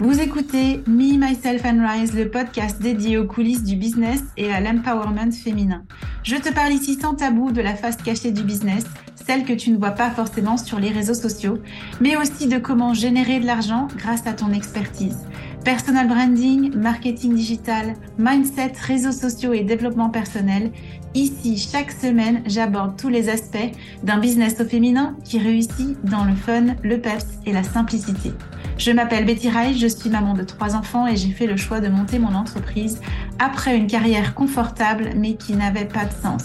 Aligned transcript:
Vous 0.00 0.20
écoutez 0.20 0.80
Me, 0.86 1.18
Myself 1.18 1.64
and 1.64 1.84
Rise, 1.84 2.14
le 2.14 2.30
podcast 2.30 2.80
dédié 2.80 3.18
aux 3.18 3.26
coulisses 3.26 3.64
du 3.64 3.74
business 3.74 4.22
et 4.36 4.52
à 4.52 4.60
l'empowerment 4.60 5.32
féminin. 5.32 5.82
Je 6.22 6.36
te 6.36 6.54
parle 6.54 6.72
ici 6.72 6.94
sans 6.94 7.14
tabou 7.14 7.50
de 7.50 7.60
la 7.60 7.74
face 7.74 7.96
cachée 7.96 8.30
du 8.30 8.44
business, 8.44 8.84
celle 9.16 9.44
que 9.44 9.52
tu 9.52 9.70
ne 9.70 9.76
vois 9.76 9.90
pas 9.90 10.10
forcément 10.12 10.56
sur 10.56 10.78
les 10.78 10.90
réseaux 10.90 11.14
sociaux, 11.14 11.58
mais 12.00 12.16
aussi 12.16 12.46
de 12.46 12.58
comment 12.58 12.94
générer 12.94 13.40
de 13.40 13.46
l'argent 13.46 13.88
grâce 13.96 14.24
à 14.28 14.34
ton 14.34 14.52
expertise. 14.52 15.18
Personal 15.64 16.06
branding, 16.06 16.76
marketing 16.76 17.34
digital, 17.34 17.94
mindset, 18.18 18.74
réseaux 18.80 19.10
sociaux 19.10 19.52
et 19.52 19.64
développement 19.64 20.10
personnel. 20.10 20.70
Ici, 21.14 21.56
chaque 21.56 21.90
semaine, 21.90 22.42
j'aborde 22.46 22.98
tous 22.98 23.08
les 23.08 23.28
aspects 23.30 23.56
d'un 24.02 24.18
business 24.18 24.60
au 24.60 24.64
féminin 24.64 25.16
qui 25.24 25.38
réussit 25.38 25.96
dans 26.04 26.24
le 26.24 26.34
fun, 26.34 26.76
le 26.82 27.00
peps 27.00 27.26
et 27.46 27.52
la 27.52 27.62
simplicité. 27.62 28.32
Je 28.76 28.92
m'appelle 28.92 29.24
Betty 29.24 29.48
Reich, 29.48 29.78
je 29.78 29.86
suis 29.88 30.10
maman 30.10 30.34
de 30.34 30.44
trois 30.44 30.76
enfants 30.76 31.06
et 31.06 31.16
j'ai 31.16 31.30
fait 31.30 31.46
le 31.46 31.56
choix 31.56 31.80
de 31.80 31.88
monter 31.88 32.18
mon 32.18 32.34
entreprise 32.34 33.00
après 33.38 33.76
une 33.76 33.86
carrière 33.86 34.34
confortable 34.34 35.10
mais 35.16 35.34
qui 35.34 35.54
n'avait 35.54 35.86
pas 35.86 36.04
de 36.04 36.12
sens. 36.12 36.44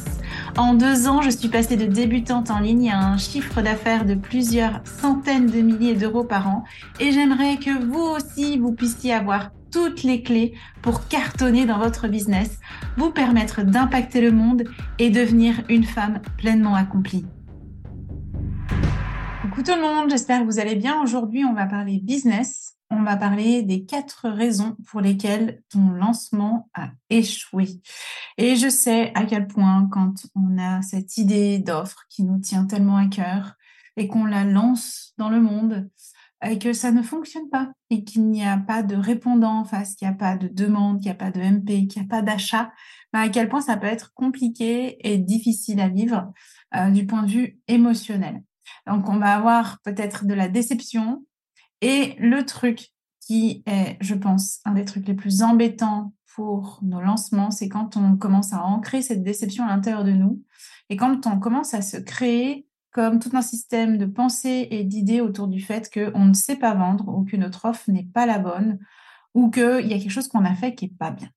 En 0.58 0.74
deux 0.74 1.08
ans, 1.08 1.22
je 1.22 1.30
suis 1.30 1.50
passée 1.50 1.76
de 1.76 1.86
débutante 1.86 2.50
en 2.50 2.60
ligne 2.60 2.90
à 2.90 3.00
un 3.00 3.18
chiffre 3.18 3.62
d'affaires 3.62 4.06
de 4.06 4.16
plusieurs 4.16 4.82
centaines 5.02 5.48
de 5.48 5.62
milliers 5.62 5.96
d'euros 5.96 6.24
par 6.24 6.48
an 6.48 6.64
et 7.00 7.12
j'aimerais 7.12 7.58
que 7.58 7.86
vous 7.86 8.16
aussi, 8.16 8.58
vous 8.58 8.72
puissiez 8.72 9.14
avoir 9.14 9.52
toutes 9.74 10.04
les 10.04 10.22
clés 10.22 10.54
pour 10.84 11.08
cartonner 11.08 11.66
dans 11.66 11.80
votre 11.80 12.08
business, 12.08 12.60
vous 12.96 13.10
permettre 13.10 13.64
d'impacter 13.64 14.22
le 14.22 14.32
monde 14.32 14.66
et 15.00 15.10
devenir 15.10 15.64
une 15.68 15.84
femme 15.84 16.22
pleinement 16.38 16.76
accomplie. 16.76 17.26
Coucou 19.42 19.64
tout 19.64 19.76
le 19.76 19.82
monde, 19.82 20.12
j'espère 20.12 20.42
que 20.42 20.46
vous 20.46 20.60
allez 20.60 20.76
bien. 20.76 21.02
Aujourd'hui, 21.02 21.44
on 21.44 21.54
va 21.54 21.66
parler 21.66 22.00
business. 22.00 22.76
On 22.92 23.02
va 23.02 23.18
parler 23.18 23.64
des 23.64 23.86
quatre 23.86 24.30
raisons 24.30 24.78
pour 24.88 25.02
lesquelles 25.02 25.64
ton 25.70 25.90
lancement 25.90 26.70
a 26.76 26.90
échoué. 27.10 27.82
Et 28.38 28.56
je 28.56 28.70
sais 28.70 29.12
à 29.16 29.26
quel 29.26 29.48
point 29.48 29.90
quand 29.92 30.14
on 30.36 30.60
a 30.60 30.84
cette 30.84 31.18
idée 31.18 31.58
d'offre 31.58 32.04
qui 32.10 32.24
nous 32.24 32.40
tient 32.40 32.66
tellement 32.66 32.98
à 32.98 33.08
cœur 33.08 33.54
et 33.98 34.08
qu'on 34.08 34.26
la 34.26 34.44
lance 34.44 35.14
dans 35.18 35.30
le 35.30 35.42
monde 35.42 35.90
et 36.44 36.60
que 36.60 36.74
ça 36.74 36.92
ne 36.92 37.02
fonctionne 37.02 37.50
pas 37.50 37.72
et 37.90 38.04
qu'il 38.04 38.30
n'y 38.30 38.46
a 38.46 38.58
pas 38.58 38.84
de 38.84 38.96
répondant 38.96 39.60
en 39.60 39.66
face, 39.66 39.96
qu'il 39.96 40.08
n'y 40.08 40.14
a 40.14 40.18
pas 40.18 40.38
de 40.38 40.48
demande, 40.48 41.00
qu'il 41.00 41.08
n'y 41.08 41.12
a 41.12 41.16
pas 41.16 41.32
de 41.32 41.42
MP, 41.42 41.88
qu'il 41.88 42.02
n'y 42.02 42.08
a 42.08 42.10
pas 42.10 42.22
d'achat, 42.22 42.72
bah, 43.12 43.22
à 43.22 43.30
quel 43.30 43.50
point 43.50 43.62
ça 43.62 43.78
peut 43.78 43.88
être 43.88 44.14
compliqué 44.14 44.98
et 45.08 45.18
difficile 45.18 45.80
à 45.80 45.90
vivre 45.90 46.32
euh, 46.76 46.90
du 46.90 47.06
point 47.06 47.24
de 47.24 47.32
vue 47.32 47.60
émotionnel. 47.68 48.44
Donc, 48.88 49.10
on 49.10 49.18
va 49.18 49.36
avoir 49.36 49.80
peut-être 49.84 50.26
de 50.26 50.34
la 50.34 50.50
déception. 50.50 51.26
Et 51.82 52.16
le 52.20 52.46
truc 52.46 52.90
qui 53.20 53.64
est, 53.66 53.98
je 54.02 54.16
pense, 54.16 54.60
un 54.66 54.74
des 54.74 54.86
trucs 54.86 55.08
les 55.08 55.14
plus 55.14 55.44
embêtants 55.44 56.14
pour 56.36 56.80
nos 56.82 57.00
lancements, 57.00 57.52
c'est 57.52 57.70
quand 57.70 57.96
on 57.96 58.18
commence 58.18 58.54
à 58.54 58.64
ancrer 58.64 59.02
cette 59.02 59.24
déception 59.24 59.66
à 59.66 59.68
l'intérieur 59.68 60.04
de 60.04 60.12
nous 60.12 60.42
et 60.90 60.98
quand 60.98 61.28
on 61.28 61.40
commence 61.40 61.74
à 61.74 61.82
se 61.82 61.98
créer 61.98 62.68
comme 62.94 63.20
tout 63.20 63.32
un 63.34 63.42
système 63.42 63.98
de 63.98 64.06
pensée 64.06 64.68
et 64.72 64.84
d'idées 64.84 65.20
autour 65.20 65.48
du 65.48 65.60
fait 65.60 65.92
qu'on 65.92 66.26
ne 66.26 66.34
sait 66.34 66.56
pas 66.56 66.74
vendre 66.76 67.10
ou 67.10 67.26
que 67.26 67.36
notre 67.36 67.66
offre 67.66 67.90
n'est 67.90 68.08
pas 68.14 68.26
la 68.26 68.40
bonne 68.40 68.80
ou 69.34 69.50
qu'il 69.50 69.88
y 69.88 69.94
a 69.94 69.98
quelque 69.98 70.10
chose 70.10 70.28
qu'on 70.28 70.46
a 70.46 70.56
fait 70.56 70.76
qui 70.76 70.86
n'est 70.86 70.94
pas 70.98 71.12
bien. 71.12 71.30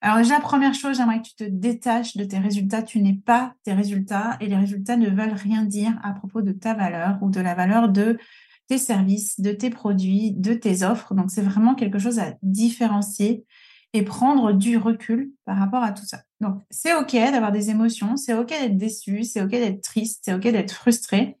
Alors 0.00 0.18
déjà, 0.18 0.40
première 0.40 0.74
chose, 0.74 0.96
j'aimerais 0.96 1.18
que 1.22 1.28
tu 1.28 1.34
te 1.36 1.44
détaches 1.44 2.16
de 2.16 2.24
tes 2.24 2.38
résultats. 2.38 2.82
Tu 2.82 3.00
n'es 3.00 3.14
pas 3.14 3.54
tes 3.62 3.72
résultats 3.72 4.36
et 4.40 4.48
les 4.48 4.56
résultats 4.56 4.96
ne 4.96 5.08
veulent 5.08 5.34
rien 5.34 5.64
dire 5.64 5.96
à 6.02 6.12
propos 6.12 6.42
de 6.42 6.50
ta 6.50 6.74
valeur 6.74 7.18
ou 7.22 7.30
de 7.30 7.40
la 7.40 7.54
valeur 7.54 7.88
de 7.88 8.18
tes 8.66 8.78
services, 8.78 9.38
de 9.38 9.52
tes 9.52 9.70
produits, 9.70 10.32
de 10.32 10.54
tes 10.54 10.82
offres. 10.82 11.14
Donc 11.14 11.30
c'est 11.30 11.42
vraiment 11.42 11.76
quelque 11.76 12.00
chose 12.00 12.18
à 12.18 12.34
différencier 12.42 13.44
et 13.92 14.02
prendre 14.02 14.52
du 14.52 14.78
recul 14.78 15.32
par 15.44 15.58
rapport 15.58 15.82
à 15.82 15.92
tout 15.92 16.04
ça. 16.04 16.22
Donc 16.40 16.62
c'est 16.70 16.94
OK 16.94 17.12
d'avoir 17.12 17.52
des 17.52 17.70
émotions, 17.70 18.16
c'est 18.16 18.34
OK 18.34 18.48
d'être 18.48 18.78
déçu, 18.78 19.24
c'est 19.24 19.42
OK 19.42 19.50
d'être 19.50 19.82
triste, 19.82 20.22
c'est 20.24 20.34
OK 20.34 20.42
d'être 20.42 20.72
frustré. 20.72 21.38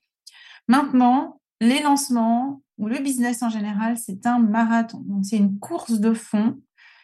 Maintenant, 0.68 1.40
les 1.60 1.80
lancements 1.80 2.62
ou 2.78 2.88
le 2.88 2.98
business 2.98 3.42
en 3.42 3.48
général, 3.48 3.96
c'est 3.96 4.26
un 4.26 4.38
marathon. 4.38 5.00
Donc 5.06 5.24
c'est 5.24 5.36
une 5.36 5.58
course 5.58 6.00
de 6.00 6.12
fond 6.12 6.58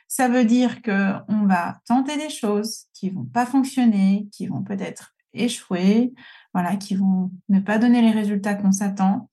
ça 0.09 0.27
veut 0.27 0.45
dire 0.45 0.81
qu'on 0.81 1.47
va 1.47 1.81
tenter 1.87 2.17
des 2.17 2.31
choses 2.31 2.87
qui 2.95 3.11
vont 3.11 3.27
pas 3.27 3.45
fonctionner, 3.45 4.29
qui 4.33 4.47
vont 4.47 4.63
peut-être 4.63 5.15
échouer, 5.35 6.15
voilà, 6.55 6.77
qui 6.77 6.95
vont 6.95 7.31
ne 7.51 7.61
pas 7.61 7.79
donner 7.79 8.01
les 8.01 8.11
résultats 8.11 8.55
qu'on 8.55 8.73
s'attend. 8.73 9.29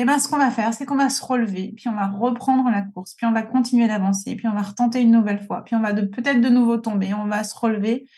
Eh 0.00 0.06
ben, 0.06 0.18
ce 0.18 0.28
qu'on 0.28 0.38
va 0.38 0.50
faire, 0.50 0.72
c'est 0.72 0.86
qu'on 0.86 0.96
va 0.96 1.10
se 1.10 1.22
relever, 1.22 1.74
puis 1.76 1.86
on 1.90 1.92
va 1.92 2.06
reprendre 2.06 2.70
la 2.70 2.80
course, 2.80 3.12
puis 3.12 3.26
on 3.26 3.32
va 3.32 3.42
continuer 3.42 3.86
d'avancer, 3.86 4.34
puis 4.34 4.48
on 4.48 4.54
va 4.54 4.62
retenter 4.62 5.02
une 5.02 5.10
nouvelle 5.10 5.44
fois, 5.44 5.62
puis 5.62 5.76
on 5.76 5.80
va 5.80 5.92
peut-être 5.92 6.40
de 6.40 6.48
nouveau 6.48 6.78
tomber, 6.78 7.12
on 7.12 7.26
va 7.26 7.44
se 7.44 7.54
relever 7.54 8.08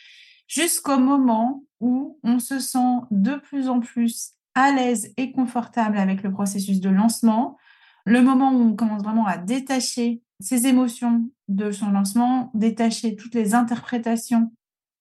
jusqu'au 0.46 0.98
moment 0.98 1.64
où 1.80 2.20
on 2.22 2.38
se 2.38 2.60
sent 2.60 3.00
de 3.10 3.34
plus 3.34 3.68
en 3.68 3.80
plus 3.80 4.34
à 4.54 4.70
l'aise 4.70 5.12
et 5.16 5.32
confortable 5.32 5.98
avec 5.98 6.22
le 6.22 6.30
processus 6.30 6.78
de 6.78 6.88
lancement, 6.88 7.56
le 8.04 8.22
moment 8.22 8.52
où 8.52 8.60
on 8.60 8.76
commence 8.76 9.02
vraiment 9.02 9.26
à 9.26 9.36
détacher 9.36 10.22
ses 10.38 10.68
émotions 10.68 11.28
de 11.48 11.72
son 11.72 11.90
lancement, 11.90 12.52
détacher 12.54 13.16
toutes 13.16 13.34
les 13.34 13.54
interprétations, 13.54 14.52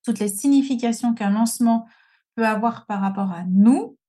toutes 0.03 0.17
les 0.17 0.29
significations 0.29 1.13
qu'un 1.13 1.29
lancement 1.29 1.87
peut 2.35 2.47
avoir 2.47 2.87
par 2.87 3.01
rapport 3.01 3.31
à 3.31 3.43
nous, 3.47 3.99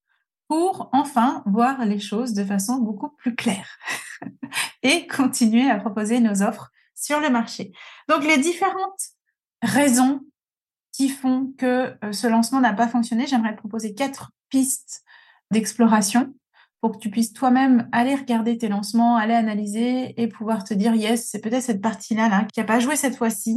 pour 0.53 0.91
enfin 0.93 1.43
voir 1.47 1.83
les 1.87 1.99
choses 1.99 2.35
de 2.35 2.45
façon 2.45 2.77
beaucoup 2.77 3.09
plus 3.09 3.35
claire 3.35 3.79
et 4.83 5.07
continuer 5.07 5.71
à 5.71 5.81
proposer 5.81 6.21
nos 6.21 6.43
offres 6.43 6.71
sur 6.95 7.21
le 7.21 7.31
marché. 7.31 7.73
Donc 8.07 8.23
les 8.23 8.37
différentes 8.37 9.01
raisons 9.63 10.21
qui 10.93 11.09
font 11.09 11.55
que 11.57 11.95
euh, 12.05 12.13
ce 12.13 12.27
lancement 12.27 12.61
n'a 12.61 12.75
pas 12.75 12.87
fonctionné, 12.87 13.27
j'aimerais 13.27 13.57
proposer 13.57 13.95
quatre 13.95 14.31
pistes 14.51 15.03
d'exploration 15.51 16.35
pour 16.83 16.93
que 16.93 16.99
tu 16.99 17.09
puisses 17.09 17.33
toi-même 17.33 17.89
aller 17.91 18.15
regarder 18.15 18.59
tes 18.59 18.69
lancements, 18.69 19.17
aller 19.17 19.33
analyser 19.33 20.21
et 20.21 20.29
pouvoir 20.29 20.65
te 20.65 20.75
dire, 20.75 20.95
yes, 20.95 21.31
c'est 21.31 21.41
peut-être 21.41 21.63
cette 21.63 21.81
partie-là 21.81 22.29
là, 22.29 22.47
qui 22.53 22.61
n'a 22.61 22.67
pas 22.67 22.79
joué 22.79 22.97
cette 22.97 23.17
fois-ci, 23.17 23.57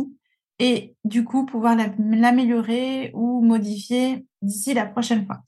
et 0.59 0.95
du 1.03 1.25
coup 1.25 1.45
pouvoir 1.45 1.75
l'améliorer 1.75 3.11
ou 3.13 3.41
modifier 3.41 4.25
d'ici 4.41 4.73
la 4.73 4.85
prochaine 4.85 5.25
fois. 5.25 5.41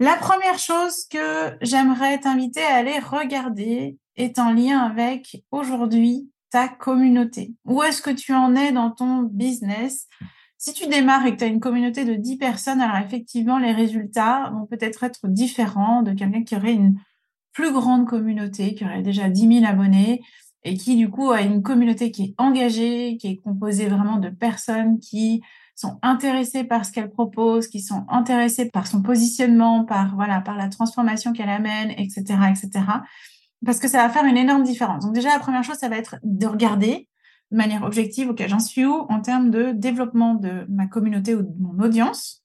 La 0.00 0.16
première 0.16 0.58
chose 0.58 1.06
que 1.10 1.56
j'aimerais 1.60 2.18
t'inviter 2.18 2.62
à 2.62 2.76
aller 2.76 2.98
regarder 2.98 3.98
est 4.16 4.38
en 4.38 4.52
lien 4.52 4.78
avec 4.78 5.44
aujourd'hui 5.50 6.28
ta 6.50 6.68
communauté. 6.68 7.54
Où 7.64 7.82
est-ce 7.82 8.02
que 8.02 8.10
tu 8.10 8.32
en 8.32 8.54
es 8.54 8.72
dans 8.72 8.90
ton 8.90 9.22
business? 9.22 10.08
Si 10.58 10.72
tu 10.74 10.86
démarres 10.86 11.26
et 11.26 11.32
que 11.32 11.38
tu 11.38 11.44
as 11.44 11.48
une 11.48 11.60
communauté 11.60 12.04
de 12.04 12.14
10 12.14 12.36
personnes, 12.36 12.80
alors 12.80 13.04
effectivement, 13.04 13.58
les 13.58 13.72
résultats 13.72 14.50
vont 14.54 14.66
peut-être 14.66 15.02
être 15.02 15.26
différents 15.28 16.02
de 16.02 16.12
quelqu'un 16.12 16.44
qui 16.44 16.54
aurait 16.56 16.74
une 16.74 16.98
plus 17.52 17.72
grande 17.72 18.06
communauté, 18.06 18.74
qui 18.74 18.84
aurait 18.84 19.02
déjà 19.02 19.28
10 19.28 19.60
000 19.60 19.64
abonnés 19.64 20.22
et 20.64 20.76
qui, 20.76 20.96
du 20.96 21.10
coup, 21.10 21.30
a 21.30 21.40
une 21.40 21.62
communauté 21.62 22.10
qui 22.12 22.22
est 22.24 22.34
engagée, 22.38 23.16
qui 23.18 23.28
est 23.28 23.36
composée 23.38 23.88
vraiment 23.88 24.18
de 24.18 24.28
personnes 24.28 25.00
qui 25.00 25.42
sont 25.74 25.98
intéressées 26.02 26.64
par 26.64 26.84
ce 26.84 26.92
qu'elle 26.92 27.10
propose, 27.10 27.68
qui 27.68 27.80
sont 27.80 28.04
intéressées 28.08 28.70
par 28.70 28.86
son 28.86 29.02
positionnement, 29.02 29.84
par, 29.84 30.14
voilà, 30.14 30.40
par 30.40 30.56
la 30.56 30.68
transformation 30.68 31.32
qu'elle 31.32 31.48
amène, 31.48 31.90
etc., 31.90 32.22
etc. 32.50 32.84
Parce 33.64 33.78
que 33.78 33.88
ça 33.88 33.98
va 33.98 34.08
faire 34.08 34.24
une 34.24 34.36
énorme 34.36 34.62
différence. 34.62 35.04
Donc 35.04 35.14
déjà, 35.14 35.30
la 35.30 35.38
première 35.38 35.64
chose, 35.64 35.76
ça 35.76 35.88
va 35.88 35.96
être 35.96 36.16
de 36.22 36.46
regarder 36.46 37.08
de 37.52 37.56
manière 37.56 37.82
objective, 37.82 38.30
ok, 38.30 38.42
j'en 38.48 38.58
suis 38.58 38.86
où 38.86 39.06
en 39.10 39.20
termes 39.20 39.50
de 39.50 39.72
développement 39.72 40.34
de 40.34 40.64
ma 40.70 40.86
communauté 40.86 41.34
ou 41.34 41.42
de 41.42 41.52
mon 41.60 41.84
audience? 41.84 42.42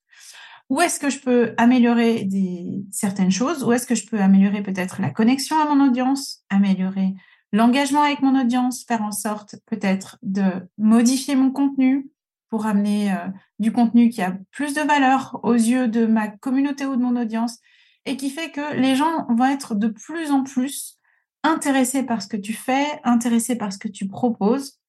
Où 0.69 0.81
est-ce 0.81 0.99
que 0.99 1.09
je 1.09 1.19
peux 1.19 1.53
améliorer 1.57 2.25
des, 2.25 2.83
certaines 2.91 3.31
choses? 3.31 3.63
Où 3.63 3.71
est-ce 3.71 3.88
que 3.88 3.95
je 3.95 4.05
peux 4.05 4.19
améliorer 4.19 4.61
peut-être 4.61 5.01
la 5.01 5.09
connexion 5.09 5.57
à 5.61 5.73
mon 5.73 5.88
audience, 5.88 6.44
améliorer 6.50 7.13
l'engagement 7.53 8.01
avec 8.01 8.21
mon 8.21 8.39
audience, 8.39 8.83
faire 8.85 9.01
en 9.01 9.13
sorte 9.13 9.56
peut-être 9.65 10.18
de 10.24 10.44
modifier 10.77 11.35
mon 11.38 11.51
contenu? 11.51 12.09
Pour 12.49 12.65
amener 12.65 13.11
euh, 13.11 13.27
du 13.59 13.71
contenu 13.71 14.09
qui 14.09 14.21
a 14.21 14.38
plus 14.51 14.73
de 14.73 14.81
valeur 14.81 15.39
aux 15.44 15.53
yeux 15.53 15.88
de 15.88 16.05
ma 16.05 16.27
communauté 16.27 16.85
ou 16.85 16.95
de 16.95 17.01
mon 17.01 17.19
audience 17.19 17.57
et 18.05 18.17
qui 18.17 18.29
fait 18.29 18.51
que 18.51 18.75
les 18.75 18.95
gens 18.95 19.25
vont 19.29 19.45
être 19.45 19.75
de 19.75 19.88
plus 19.88 20.31
en 20.31 20.44
plus 20.44 20.99
intéressés 21.44 22.03
par 22.03 22.21
ce 22.21 22.27
que 22.27 22.38
tu 22.38 22.53
fais, 22.53 22.85
intéressés 23.03 23.55
par 23.55 23.71
ce 23.71 23.77
que 23.77 23.88
tu 23.88 24.07
proposes 24.07 24.79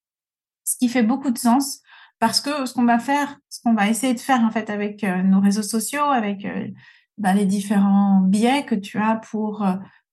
ce 0.64 0.76
qui 0.76 0.88
fait 0.88 1.02
beaucoup 1.02 1.30
de 1.30 1.38
sens 1.38 1.80
parce 2.18 2.40
que 2.40 2.66
ce 2.66 2.74
qu'on 2.74 2.84
va 2.84 2.98
faire, 2.98 3.38
ce 3.48 3.60
qu'on 3.62 3.74
va 3.74 3.88
essayer 3.88 4.12
de 4.12 4.20
faire 4.20 4.40
en 4.40 4.50
fait 4.50 4.68
avec 4.68 5.02
euh, 5.02 5.22
nos 5.22 5.40
réseaux 5.40 5.62
sociaux, 5.62 6.04
avec 6.04 6.44
euh, 6.44 6.68
bah, 7.16 7.32
les 7.32 7.46
différents 7.46 8.20
biais 8.20 8.64
que 8.64 8.74
tu 8.74 8.98
as 8.98 9.16
pour 9.16 9.66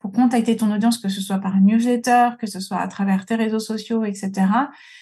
pour 0.05 0.11
contacter 0.11 0.55
ton 0.55 0.71
audience, 0.71 0.99
que 0.99 1.09
ce 1.09 1.19
soit 1.19 1.39
par 1.39 1.59
newsletter, 1.59 2.31
que 2.39 2.45
ce 2.45 2.59
soit 2.59 2.77
à 2.77 2.87
travers 2.87 3.25
tes 3.25 3.33
réseaux 3.33 3.59
sociaux, 3.59 4.03
etc. 4.03 4.31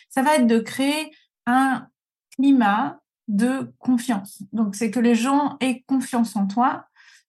Ça 0.10 0.22
va 0.22 0.36
être 0.36 0.48
de 0.48 0.60
créer 0.60 1.12
un 1.46 1.88
climat 2.36 3.00
de 3.28 3.74
confiance. 3.80 4.44
Donc 4.52 4.76
c'est 4.76 4.92
que 4.92 5.00
les 5.00 5.16
gens 5.16 5.58
aient 5.60 5.84
confiance 5.88 6.36
en 6.36 6.48
toi 6.48 6.86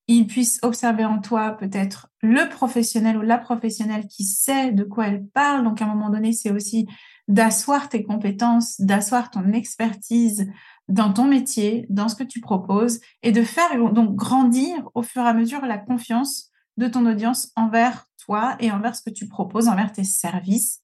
ils 0.07 0.27
puissent 0.27 0.59
observer 0.63 1.05
en 1.05 1.21
toi 1.21 1.53
peut-être 1.53 2.09
le 2.21 2.49
professionnel 2.49 3.17
ou 3.17 3.23
la 3.23 3.39
professionnelle 3.39 4.07
qui 4.07 4.25
sait 4.25 4.71
de 4.73 4.85
quoi 4.85 5.07
elle 5.07 5.27
parle. 5.27 5.65
Donc, 5.65 5.81
à 5.81 5.87
un 5.87 5.89
moment 5.89 6.11
donné, 6.11 6.33
c'est 6.33 6.51
aussi 6.51 6.87
d'asseoir 7.27 7.89
tes 7.89 8.05
compétences, 8.05 8.81
d'asseoir 8.81 9.31
ton 9.31 9.53
expertise 9.53 10.47
dans 10.89 11.13
ton 11.13 11.25
métier, 11.25 11.87
dans 11.89 12.09
ce 12.09 12.17
que 12.17 12.25
tu 12.25 12.41
proposes 12.41 13.01
et 13.23 13.33
de 13.33 13.43
faire 13.43 13.93
donc 13.93 14.15
grandir 14.15 14.91
au 14.95 15.03
fur 15.03 15.23
et 15.23 15.29
à 15.29 15.33
mesure 15.33 15.65
la 15.65 15.79
confiance 15.79 16.51
de 16.77 16.87
ton 16.87 17.07
audience 17.07 17.51
envers 17.57 18.05
toi 18.19 18.57
et 18.61 18.71
envers 18.71 18.95
ce 18.95 19.03
que 19.03 19.15
tu 19.15 19.27
proposes, 19.27 19.69
envers 19.69 19.93
tes 19.93 20.05
services. 20.05 20.81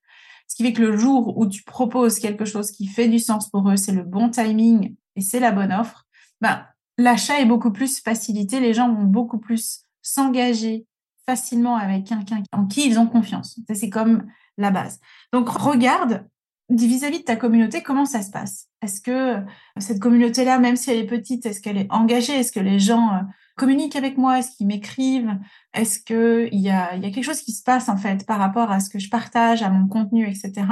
Ce 0.51 0.57
qui 0.57 0.65
fait 0.65 0.73
que 0.73 0.83
le 0.83 0.97
jour 0.97 1.39
où 1.39 1.47
tu 1.47 1.63
proposes 1.63 2.19
quelque 2.19 2.45
chose 2.45 2.73
qui 2.73 2.89
fait 2.89 3.07
du 3.07 3.21
sens 3.21 3.49
pour 3.49 3.71
eux, 3.71 3.77
c'est 3.77 3.93
le 3.93 4.03
bon 4.03 4.31
timing 4.31 4.97
et 5.15 5.21
c'est 5.21 5.39
la 5.39 5.53
bonne 5.53 5.73
offre, 5.73 6.09
ben, 6.41 6.67
l'achat 6.99 7.39
est 7.39 7.47
beaucoup 7.47 7.71
plus 7.71 8.01
facilité, 8.01 8.59
les 8.59 8.75
gens 8.75 8.93
vont 8.93 9.05
beaucoup 9.05 9.39
plus 9.39 9.85
s'engager 10.03 10.87
facilement 11.25 11.77
avec 11.77 12.03
quelqu'un 12.03 12.43
en 12.51 12.67
qui 12.67 12.89
ils 12.89 12.99
ont 12.99 13.07
confiance. 13.07 13.61
C'est 13.73 13.91
comme 13.91 14.27
la 14.59 14.73
base. 14.73 14.99
Donc 15.33 15.49
regarde 15.49 16.29
vis-à-vis 16.69 17.21
de 17.21 17.25
ta 17.25 17.37
communauté, 17.37 17.85
comment 17.85 18.05
ça 18.05 18.21
se 18.21 18.31
passe? 18.33 18.67
Est-ce 18.83 19.01
que 19.01 19.37
cette 19.79 20.01
communauté-là, 20.01 20.59
même 20.59 20.75
si 20.75 20.91
elle 20.91 20.99
est 20.99 21.07
petite, 21.07 21.47
est-ce 21.47 21.61
qu'elle 21.61 21.79
est 21.79 21.91
engagée? 21.91 22.33
Est-ce 22.33 22.51
que 22.51 22.59
les 22.59 22.81
gens 22.81 23.15
euh, 23.15 23.21
communiquent 23.61 23.97
avec 23.97 24.17
moi 24.17 24.39
Est-ce 24.39 24.57
qu'ils 24.57 24.67
m'écrivent 24.67 25.39
Est-ce 25.75 26.01
qu'il 26.01 26.59
y 26.59 26.71
a, 26.71 26.99
quelque 26.99 27.23
chose 27.23 27.43
qui 27.43 27.53
se 27.53 27.63
passe 27.63 27.91
en 27.91 27.99
fait 27.99 28.27
par 28.27 28.39
rapport 28.39 28.71
à 28.71 28.81
ce 28.81 28.89
que 28.89 28.99
je 28.99 29.11
partage, 29.11 29.63
à 29.63 29.69
mon 29.69 29.87
contenu, 29.87 30.27
etc. 30.27 30.67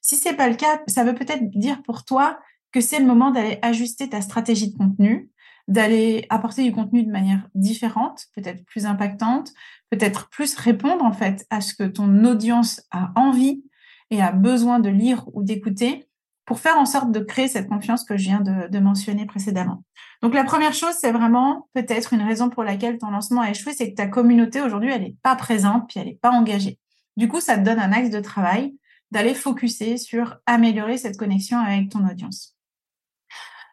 Si 0.00 0.16
c'est 0.16 0.34
pas 0.34 0.48
le 0.48 0.56
cas, 0.56 0.80
ça 0.88 1.04
veut 1.04 1.14
peut-être 1.14 1.48
dire 1.50 1.80
pour 1.84 2.04
toi 2.04 2.40
que 2.72 2.80
c'est 2.80 2.98
le 2.98 3.06
moment 3.06 3.30
d'aller 3.30 3.60
ajuster 3.62 4.08
ta 4.08 4.20
stratégie 4.20 4.72
de 4.72 4.76
contenu, 4.76 5.30
d'aller 5.68 6.26
apporter 6.30 6.64
du 6.64 6.72
contenu 6.72 7.04
de 7.04 7.12
manière 7.12 7.48
différente, 7.54 8.26
peut-être 8.34 8.64
plus 8.64 8.86
impactante, 8.86 9.52
peut-être 9.90 10.28
plus 10.28 10.56
répondre 10.56 11.04
en 11.04 11.12
fait 11.12 11.46
à 11.50 11.60
ce 11.60 11.74
que 11.74 11.84
ton 11.84 12.24
audience 12.24 12.82
a 12.90 13.12
envie 13.14 13.62
et 14.10 14.20
a 14.20 14.32
besoin 14.32 14.80
de 14.80 14.88
lire 14.88 15.24
ou 15.32 15.44
d'écouter 15.44 16.08
pour 16.52 16.60
faire 16.60 16.76
en 16.76 16.84
sorte 16.84 17.10
de 17.10 17.20
créer 17.20 17.48
cette 17.48 17.66
confiance 17.66 18.04
que 18.04 18.18
je 18.18 18.24
viens 18.24 18.42
de, 18.42 18.78
mentionner 18.78 19.24
précédemment. 19.24 19.84
Donc 20.20 20.34
la 20.34 20.44
première 20.44 20.74
chose, 20.74 20.92
c'est 21.00 21.10
vraiment 21.10 21.66
peut-être 21.72 22.12
une 22.12 22.20
raison 22.20 22.50
pour 22.50 22.62
laquelle 22.62 22.98
ton 22.98 23.08
lancement 23.08 23.40
a 23.40 23.48
échoué, 23.48 23.72
c'est 23.72 23.90
que 23.90 23.94
ta 23.94 24.06
communauté 24.06 24.60
aujourd'hui, 24.60 24.90
elle 24.92 25.00
n'est 25.00 25.16
pas 25.22 25.34
présente, 25.34 25.88
puis 25.88 25.98
elle 25.98 26.08
n'est 26.08 26.18
pas 26.20 26.30
engagée. 26.30 26.78
Du 27.16 27.26
coup, 27.26 27.40
ça 27.40 27.56
te 27.56 27.62
donne 27.62 27.78
un 27.78 27.90
axe 27.90 28.10
de 28.10 28.20
travail 28.20 28.74
d'aller 29.10 29.32
focuser 29.32 29.96
sur 29.96 30.36
améliorer 30.44 30.98
cette 30.98 31.16
connexion 31.16 31.58
avec 31.58 31.88
ton 31.88 32.06
audience. 32.06 32.54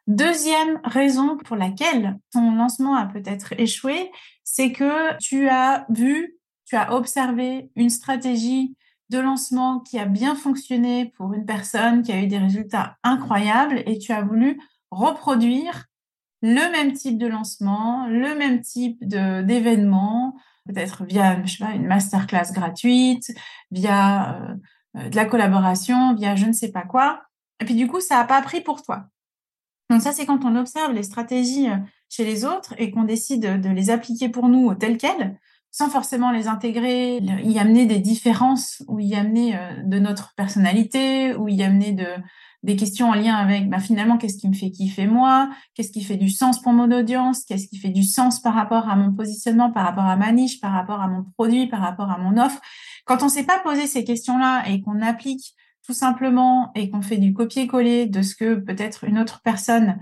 Deuxième 0.08 0.80
raison 0.86 1.36
pour 1.36 1.58
laquelle 1.58 2.18
ton 2.32 2.54
lancement 2.54 2.96
a 2.96 3.08
peut-être 3.08 3.60
échoué, 3.60 4.10
c'est 4.46 4.72
que 4.72 5.18
tu 5.18 5.50
as 5.50 5.86
vu, 5.90 6.38
tu 6.66 6.78
as 6.78 6.94
observé 6.94 7.72
une 7.76 7.90
stratégie 7.90 8.74
de 9.10 9.20
lancement 9.20 9.80
qui 9.80 10.00
a 10.00 10.06
bien 10.06 10.36
fonctionné 10.36 11.12
pour 11.18 11.34
une 11.34 11.46
personne 11.46 12.04
qui 12.04 12.12
a 12.12 12.22
eu 12.22 12.28
des 12.28 12.38
résultats 12.38 12.98
incroyables 13.04 13.82
et 13.86 13.98
tu 13.98 14.12
as 14.12 14.22
voulu 14.22 14.60
reproduire 14.92 15.86
le 16.42 16.72
même 16.72 16.94
type 16.94 17.18
de 17.18 17.28
lancement, 17.28 18.08
le 18.08 18.36
même 18.36 18.62
type 18.62 19.06
d'événement, 19.06 20.36
peut-être 20.68 21.04
via 21.06 21.44
je 21.44 21.58
sais 21.58 21.64
pas, 21.64 21.72
une 21.72 21.88
masterclass 21.88 22.54
gratuite, 22.54 23.32
via 23.72 24.40
euh, 24.96 25.10
de 25.10 25.16
la 25.16 25.26
collaboration, 25.26 26.16
via 26.16 26.36
je 26.36 26.46
ne 26.46 26.54
sais 26.54 26.72
pas 26.72 26.84
quoi. 26.84 27.24
Et 27.60 27.66
puis 27.66 27.76
du 27.76 27.88
coup, 27.88 28.00
ça 28.00 28.16
n'a 28.16 28.26
pas 28.26 28.42
pris 28.42 28.62
pour 28.62 28.82
toi. 28.82 29.06
Donc 29.90 30.02
ça, 30.02 30.12
c'est 30.12 30.26
quand 30.26 30.46
on 30.46 30.56
observe 30.56 30.94
les 30.94 31.04
stratégies 31.04 31.70
euh, 31.70 31.78
chez 32.10 32.24
les 32.24 32.46
autres 32.46 32.74
et 32.78 32.92
qu'on 32.92 33.04
décide 33.04 33.62
de 33.62 33.70
les 33.70 33.90
appliquer 33.90 34.30
pour 34.30 34.48
nous 34.48 34.74
telles 34.76 34.98
quelles, 34.98 35.40
sans 35.72 35.90
forcément 35.90 36.32
les 36.32 36.48
intégrer, 36.48 37.18
y 37.18 37.60
amener 37.60 37.86
des 37.86 38.00
différences 38.00 38.84
ou 38.88 39.00
y 39.00 39.16
amener 39.16 39.56
euh, 39.56 39.84
de 39.84 40.00
notre 40.00 40.34
personnalité 40.36 41.36
ou 41.36 41.48
y 41.48 41.62
amener 41.62 41.92
de, 41.92 42.08
des 42.64 42.76
questions 42.76 43.10
en 43.10 43.14
lien 43.14 43.36
avec 43.36 43.70
bah, 43.70 43.80
finalement 43.80 44.18
qu'est-ce 44.18 44.38
qui 44.38 44.50
me 44.50 44.54
fait 44.54 44.72
kiffer 44.72 45.08
moi, 45.08 45.50
qu'est-ce 45.76 45.92
qui 45.92 46.04
fait 46.04 46.18
du 46.18 46.30
sens 46.30 46.62
pour 46.62 46.74
mon 46.74 46.92
audience, 46.92 47.46
qu'est-ce 47.46 47.68
qui 47.68 47.78
fait 47.78 47.90
du 47.90 48.04
sens 48.04 48.42
par 48.42 48.54
rapport 48.54 48.90
à 48.90 48.96
mon 48.96 49.14
positionnement, 49.14 49.72
par 49.72 49.86
rapport 49.86 50.06
à 50.06 50.16
ma 50.16 50.32
niche, 50.32 50.60
par 50.60 50.72
rapport 50.72 51.02
à 51.02 51.08
mon 51.08 51.24
produit, 51.38 51.68
par 51.68 51.82
rapport 51.82 52.10
à 52.10 52.18
mon 52.18 52.38
offre? 52.42 52.60
Quand 53.06 53.22
on 53.22 53.26
ne 53.26 53.32
s'est 53.32 53.46
pas 53.46 53.60
posé 53.60 53.88
ces 53.88 54.04
questions-là 54.04 54.68
et 54.68 54.82
qu'on 54.82 55.02
applique 55.02 55.56
tout 55.86 55.94
simplement 55.94 56.72
et 56.76 56.90
qu'on 56.90 57.02
fait 57.02 57.18
du 57.18 57.34
copier-coller 57.34 58.08
de 58.08 58.22
ce 58.22 58.36
que 58.36 58.56
peut-être 58.56 59.06
une 59.06 59.20
autre 59.20 59.42
personne 59.44 59.98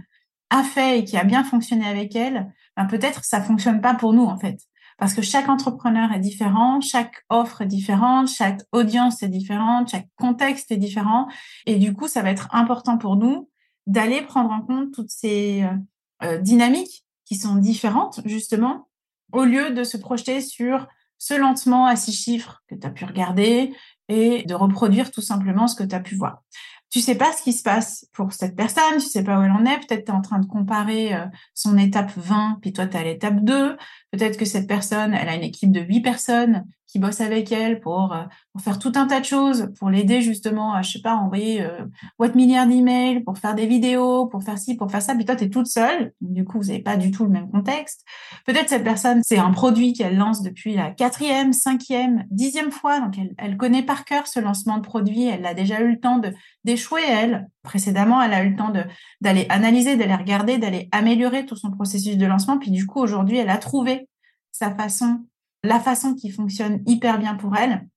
a 0.49 0.63
fait 0.63 0.99
et 0.99 1.03
qui 1.03 1.17
a 1.17 1.23
bien 1.23 1.43
fonctionné 1.43 1.87
avec 1.87 2.15
elle, 2.15 2.51
ben 2.75 2.85
peut-être 2.85 3.23
ça 3.23 3.41
fonctionne 3.41 3.81
pas 3.81 3.93
pour 3.93 4.13
nous 4.13 4.25
en 4.25 4.37
fait. 4.37 4.57
Parce 4.97 5.13
que 5.13 5.21
chaque 5.21 5.47
entrepreneur 5.47 6.11
est 6.11 6.19
différent, 6.19 6.81
chaque 6.81 7.23
offre 7.29 7.61
est 7.61 7.67
différente, 7.67 8.27
chaque 8.27 8.61
audience 8.71 9.21
est 9.21 9.27
différente, 9.27 9.89
chaque 9.89 10.07
contexte 10.17 10.71
est 10.71 10.77
différent. 10.77 11.27
Et 11.65 11.75
du 11.75 11.93
coup, 11.93 12.07
ça 12.07 12.21
va 12.21 12.31
être 12.31 12.47
important 12.51 12.97
pour 12.97 13.15
nous 13.15 13.49
d'aller 13.85 14.21
prendre 14.21 14.51
en 14.51 14.61
compte 14.61 14.93
toutes 14.93 15.11
ces 15.11 15.63
euh, 15.63 15.75
euh, 16.23 16.37
dynamiques 16.39 17.05
qui 17.25 17.35
sont 17.35 17.55
différentes, 17.55 18.21
justement, 18.25 18.89
au 19.31 19.43
lieu 19.43 19.71
de 19.71 19.83
se 19.83 19.97
projeter 19.97 20.41
sur 20.41 20.87
ce 21.19 21.33
lancement 21.33 21.85
à 21.85 21.95
six 21.95 22.13
chiffres 22.13 22.63
que 22.67 22.75
tu 22.75 22.85
as 22.85 22.89
pu 22.89 23.05
regarder, 23.05 23.73
et 24.09 24.43
de 24.43 24.53
reproduire 24.53 25.11
tout 25.11 25.21
simplement 25.21 25.67
ce 25.67 25.75
que 25.75 25.83
tu 25.83 25.95
as 25.95 25.99
pu 25.99 26.15
voir. 26.15 26.43
Tu 26.89 27.01
sais 27.01 27.15
pas 27.15 27.33
ce 27.33 27.43
qui 27.43 27.53
se 27.53 27.63
passe 27.63 28.07
pour 28.13 28.31
cette 28.31 28.55
personne, 28.55 28.93
tu 28.99 29.07
sais 29.07 29.23
pas 29.23 29.39
où 29.39 29.43
elle 29.43 29.51
en 29.51 29.65
est, 29.65 29.77
peut-être 29.85 30.05
tu 30.05 30.11
es 30.11 30.15
en 30.15 30.21
train 30.21 30.39
de 30.39 30.45
comparer 30.45 31.13
euh, 31.13 31.25
son 31.53 31.77
étape 31.77 32.11
20, 32.15 32.59
puis 32.61 32.71
toi 32.71 32.87
tu 32.87 32.95
es 32.95 32.99
à 32.99 33.03
l'étape 33.03 33.43
2, 33.43 33.75
peut-être 34.11 34.37
que 34.37 34.45
cette 34.45 34.67
personne, 34.67 35.13
elle 35.13 35.27
a 35.27 35.35
une 35.35 35.43
équipe 35.43 35.71
de 35.71 35.81
8 35.81 36.01
personnes 36.01 36.65
qui 36.97 36.99
bossent 36.99 37.21
avec 37.21 37.51
elle 37.51 37.79
pour, 37.79 38.11
euh, 38.11 38.23
pour 38.51 38.61
faire 38.61 38.79
tout 38.79 38.91
un 38.95 39.05
tas 39.05 39.19
de 39.19 39.25
choses, 39.25 39.71
pour 39.77 39.91
l'aider 39.91 40.21
justement 40.21 40.73
à, 40.73 40.81
je 40.81 40.93
sais 40.93 41.01
pas, 41.01 41.15
envoyer 41.15 41.61
euh, 41.61 41.85
what 42.17 42.29
milliard 42.33 42.65
d'emails, 42.65 43.21
pour 43.21 43.37
faire 43.37 43.53
des 43.53 43.67
vidéos, 43.67 44.25
pour 44.25 44.41
faire 44.41 44.57
ci, 44.57 44.75
pour 44.75 44.89
faire 44.89 45.03
ça. 45.03 45.13
Puis 45.13 45.25
toi, 45.25 45.35
tu 45.35 45.43
es 45.43 45.49
toute 45.49 45.67
seule. 45.67 46.13
Du 46.21 46.43
coup, 46.43 46.57
vous 46.57 46.67
n'avez 46.67 46.79
pas 46.79 46.97
du 46.97 47.11
tout 47.11 47.23
le 47.23 47.29
même 47.29 47.51
contexte. 47.51 48.03
Peut-être 48.45 48.69
cette 48.69 48.83
personne, 48.83 49.21
c'est 49.23 49.37
un 49.37 49.51
produit 49.51 49.93
qu'elle 49.93 50.17
lance 50.17 50.41
depuis 50.41 50.75
la 50.75 50.89
quatrième, 50.89 51.53
cinquième, 51.53 52.25
dixième 52.31 52.71
fois. 52.71 52.99
Donc, 52.99 53.15
elle, 53.37 53.57
connaît 53.57 53.83
par 53.83 54.03
cœur 54.03 54.25
ce 54.25 54.39
lancement 54.39 54.77
de 54.77 54.83
produit. 54.83 55.25
Elle 55.25 55.45
a 55.45 55.53
déjà 55.53 55.81
eu 55.81 55.91
le 55.91 55.99
temps 55.99 56.19
d'échouer, 56.63 57.03
elle. 57.07 57.47
Précédemment, 57.61 58.21
elle 58.23 58.33
a 58.33 58.43
eu 58.43 58.49
le 58.49 58.55
temps 58.55 58.73
d'aller 59.21 59.45
analyser, 59.49 59.97
d'aller 59.97 60.15
regarder, 60.15 60.57
d'aller 60.57 60.89
améliorer 60.91 61.45
tout 61.45 61.55
son 61.55 61.69
processus 61.69 62.17
de 62.17 62.25
lancement. 62.25 62.57
Puis 62.57 62.71
du 62.71 62.87
coup, 62.87 62.99
aujourd'hui, 62.99 63.37
elle 63.37 63.49
a 63.49 63.57
trouvé 63.57 64.09
sa 64.51 64.73
façon 64.73 65.25
la 65.67 65.79
façon 65.79 66.15
qui 66.15 66.31
fonctionne 66.31 66.81
hyper 66.85 67.19
bien 67.19 67.35
pour 67.35 67.55
elle 67.55 67.87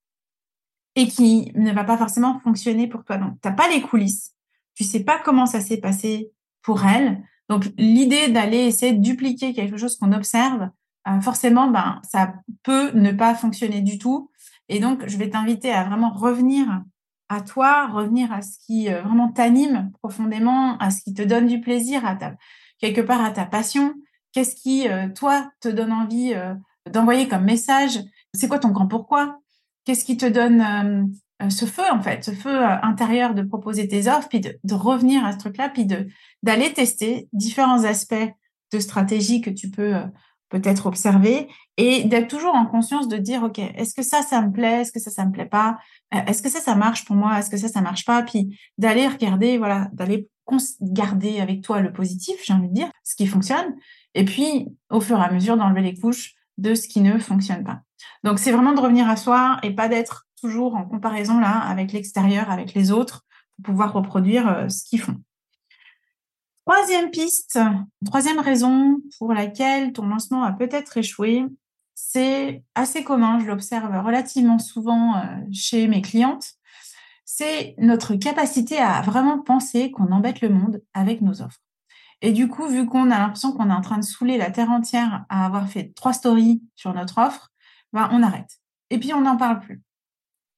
et 0.97 1.07
qui 1.07 1.53
ne 1.55 1.73
va 1.73 1.85
pas 1.85 1.97
forcément 1.97 2.41
fonctionner 2.41 2.89
pour 2.89 3.05
toi. 3.05 3.17
Donc, 3.17 3.41
tu 3.41 3.49
n'as 3.49 3.55
pas 3.55 3.69
les 3.69 3.81
coulisses, 3.81 4.35
tu 4.75 4.85
sais 4.85 5.05
pas 5.05 5.19
comment 5.19 5.47
ça 5.47 5.61
s'est 5.61 5.79
passé 5.79 6.31
pour 6.63 6.85
elle. 6.85 7.23
Donc, 7.49 7.71
l'idée 7.79 8.29
d'aller 8.29 8.59
essayer 8.59 8.93
de 8.93 9.03
dupliquer 9.03 9.55
quelque 9.55 9.77
chose 9.77 9.97
qu'on 9.97 10.13
observe, 10.13 10.69
euh, 11.09 11.21
forcément, 11.21 11.69
ben, 11.69 12.01
ça 12.03 12.35
peut 12.63 12.91
ne 12.93 13.13
pas 13.13 13.35
fonctionner 13.35 13.81
du 13.81 13.99
tout. 13.99 14.31
Et 14.69 14.81
donc, 14.81 15.07
je 15.07 15.17
vais 15.17 15.31
t'inviter 15.31 15.73
à 15.73 15.85
vraiment 15.85 16.11
revenir 16.11 16.83
à 17.29 17.41
toi, 17.41 17.87
revenir 17.87 18.33
à 18.33 18.43
ce 18.43 18.59
qui 18.67 18.89
euh, 18.89 19.03
vraiment 19.03 19.29
t'anime 19.29 19.93
profondément, 20.03 20.77
à 20.79 20.91
ce 20.91 21.03
qui 21.03 21.15
te 21.15 21.23
donne 21.23 21.47
du 21.47 21.61
plaisir, 21.61 22.05
à 22.05 22.17
ta, 22.17 22.35
quelque 22.79 23.01
part 23.01 23.25
à 23.25 23.31
ta 23.31 23.47
passion. 23.47 23.95
Qu'est-ce 24.33 24.55
qui, 24.55 24.89
euh, 24.89 25.09
toi, 25.09 25.51
te 25.61 25.69
donne 25.69 25.93
envie 25.93 26.35
d'envoyer 26.89 27.29
comme 27.29 27.45
message 27.45 28.01
C'est 28.35 28.49
quoi 28.49 28.59
ton 28.59 28.71
grand 28.71 28.87
pourquoi? 28.87 29.39
Qu'est-ce 29.85 30.05
qui 30.05 30.17
te 30.17 30.27
donne 30.27 30.61
euh, 30.61 31.45
euh, 31.45 31.51
ce 31.51 31.65
feu, 31.65 31.83
en 31.91 32.01
fait, 32.01 32.25
ce 32.25 32.33
feu 32.33 32.55
euh, 32.55 32.77
intérieur 32.83 33.35
de 33.35 33.43
proposer 33.43 33.89
tes 33.89 34.09
offres, 34.09 34.29
puis 34.29 34.41
de, 34.41 34.75
revenir 34.75 35.25
à 35.25 35.33
ce 35.33 35.39
truc-là, 35.39 35.69
puis 35.69 35.87
d'aller 36.43 36.73
tester 36.73 37.29
différents 37.33 37.85
aspects 37.85 38.15
de 38.73 38.79
stratégie 38.79 39.41
que 39.41 39.51
tu 39.51 39.71
peux 39.71 39.95
peut-être 40.49 40.87
observer 40.87 41.49
et 41.77 42.05
d'être 42.05 42.29
toujours 42.29 42.55
en 42.55 42.67
conscience 42.67 43.09
de 43.09 43.17
dire, 43.17 43.43
OK, 43.43 43.59
est-ce 43.59 43.95
que 43.95 44.03
ça, 44.03 44.23
ça 44.23 44.43
me 44.43 44.53
plaît? 44.53 44.83
Est-ce 44.83 44.93
que 44.93 45.01
ça, 45.01 45.11
ça 45.11 45.25
me 45.25 45.33
plaît 45.33 45.47
pas? 45.47 45.79
Est-ce 46.13 46.43
que 46.43 46.49
ça, 46.49 46.61
ça 46.61 46.75
marche 46.75 47.05
pour 47.05 47.17
moi? 47.17 47.39
Est-ce 47.39 47.51
que 47.51 47.57
ça, 47.57 47.69
ça 47.69 47.81
marche 47.81 48.05
pas? 48.05 48.23
Puis 48.23 48.59
d'aller 48.79 49.07
regarder, 49.07 49.59
voilà, 49.59 49.89
d'aller 49.93 50.29
garder 50.81 51.41
avec 51.41 51.63
toi 51.63 51.81
le 51.81 51.93
positif, 51.93 52.37
j'ai 52.45 52.53
envie 52.53 52.69
de 52.69 52.75
dire, 52.75 52.91
ce 53.05 53.15
qui 53.15 53.27
fonctionne. 53.27 53.75
Et 54.15 54.25
puis, 54.25 54.69
au 54.91 55.01
fur 55.01 55.19
et 55.19 55.23
à 55.23 55.31
mesure, 55.31 55.57
d'enlever 55.57 55.83
les 55.83 55.95
couches 55.95 56.35
de 56.61 56.75
ce 56.75 56.89
qui 56.89 57.01
ne 57.01 57.19
fonctionne 57.19 57.65
pas. 57.65 57.81
Donc, 58.23 58.39
c'est 58.39 58.53
vraiment 58.53 58.73
de 58.73 58.81
revenir 58.81 59.09
à 59.09 59.17
soi 59.17 59.59
et 59.63 59.75
pas 59.75 59.89
d'être 59.89 60.27
toujours 60.41 60.75
en 60.75 60.85
comparaison 60.85 61.39
là 61.39 61.59
avec 61.59 61.93
l'extérieur, 61.93 62.51
avec 62.51 62.75
les 62.75 62.93
autres, 62.93 63.25
pour 63.57 63.73
pouvoir 63.73 63.93
reproduire 63.93 64.49
euh, 64.49 64.69
ce 64.69 64.85
qu'ils 64.85 65.01
font. 65.01 65.17
Troisième 66.67 67.11
piste, 67.11 67.59
troisième 68.05 68.39
raison 68.39 69.01
pour 69.19 69.33
laquelle 69.33 69.93
ton 69.93 70.07
lancement 70.07 70.45
a 70.45 70.53
peut-être 70.53 70.97
échoué, 70.99 71.45
c'est 71.95 72.63
assez 72.75 73.03
commun, 73.03 73.41
je 73.41 73.47
l'observe 73.47 73.93
relativement 74.05 74.59
souvent 74.59 75.17
euh, 75.17 75.23
chez 75.53 75.89
mes 75.89 76.01
clientes, 76.01 76.53
c'est 77.25 77.75
notre 77.79 78.15
capacité 78.15 78.79
à 78.79 79.03
vraiment 79.03 79.41
penser 79.41 79.91
qu'on 79.91 80.13
embête 80.13 80.41
le 80.41 80.51
monde 80.51 80.83
avec 80.95 81.23
nos 81.23 81.43
offres. 81.43 81.61
Et 82.23 82.33
du 82.33 82.49
coup, 82.49 82.67
vu 82.67 82.87
qu'on 82.87 83.11
a 83.11 83.19
l'impression 83.19 83.53
qu'on 83.53 83.71
est 83.71 83.75
en 83.75 83.81
train 83.81 83.99
de 83.99 84.05
saouler 84.05 84.37
la 84.37 84.51
terre 84.51 84.71
entière 84.71 85.25
à 85.29 85.47
avoir 85.47 85.69
fait 85.69 85.93
trois 85.95 86.13
stories 86.13 86.63
sur 86.77 86.93
notre 86.93 87.19
offre, 87.19 87.51
ben, 87.93 88.09
on 88.13 88.23
arrête. 88.23 88.59
Et 88.91 88.99
puis, 88.99 89.15
on 89.15 89.23
n'en 89.23 89.37
parle 89.37 89.61
plus. 89.61 89.83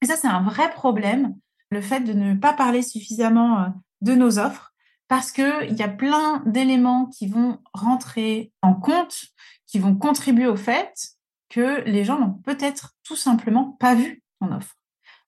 Et 0.02 0.06
ça, 0.06 0.16
c'est 0.16 0.28
un 0.28 0.42
vrai 0.42 0.70
problème, 0.72 1.36
le 1.70 1.80
fait 1.80 2.00
de 2.00 2.12
ne 2.12 2.34
pas 2.34 2.52
parler 2.52 2.82
suffisamment 2.82 3.60
euh, 3.60 3.68
de 4.00 4.14
nos 4.14 4.38
offres, 4.38 4.72
parce 5.08 5.30
qu'il 5.30 5.76
y 5.78 5.82
a 5.82 5.88
plein 5.88 6.42
d'éléments 6.46 7.06
qui 7.06 7.26
vont 7.26 7.58
rentrer 7.74 8.52
en 8.62 8.74
compte, 8.74 9.26
qui 9.66 9.78
vont 9.78 9.94
contribuer 9.94 10.46
au 10.46 10.56
fait 10.56 10.92
que 11.48 11.82
les 11.82 12.04
gens 12.04 12.18
n'ont 12.18 12.32
peut-être 12.32 12.94
tout 13.04 13.16
simplement 13.16 13.76
pas 13.78 13.94
vu 13.94 14.22
ton 14.40 14.52
offre. 14.52 14.74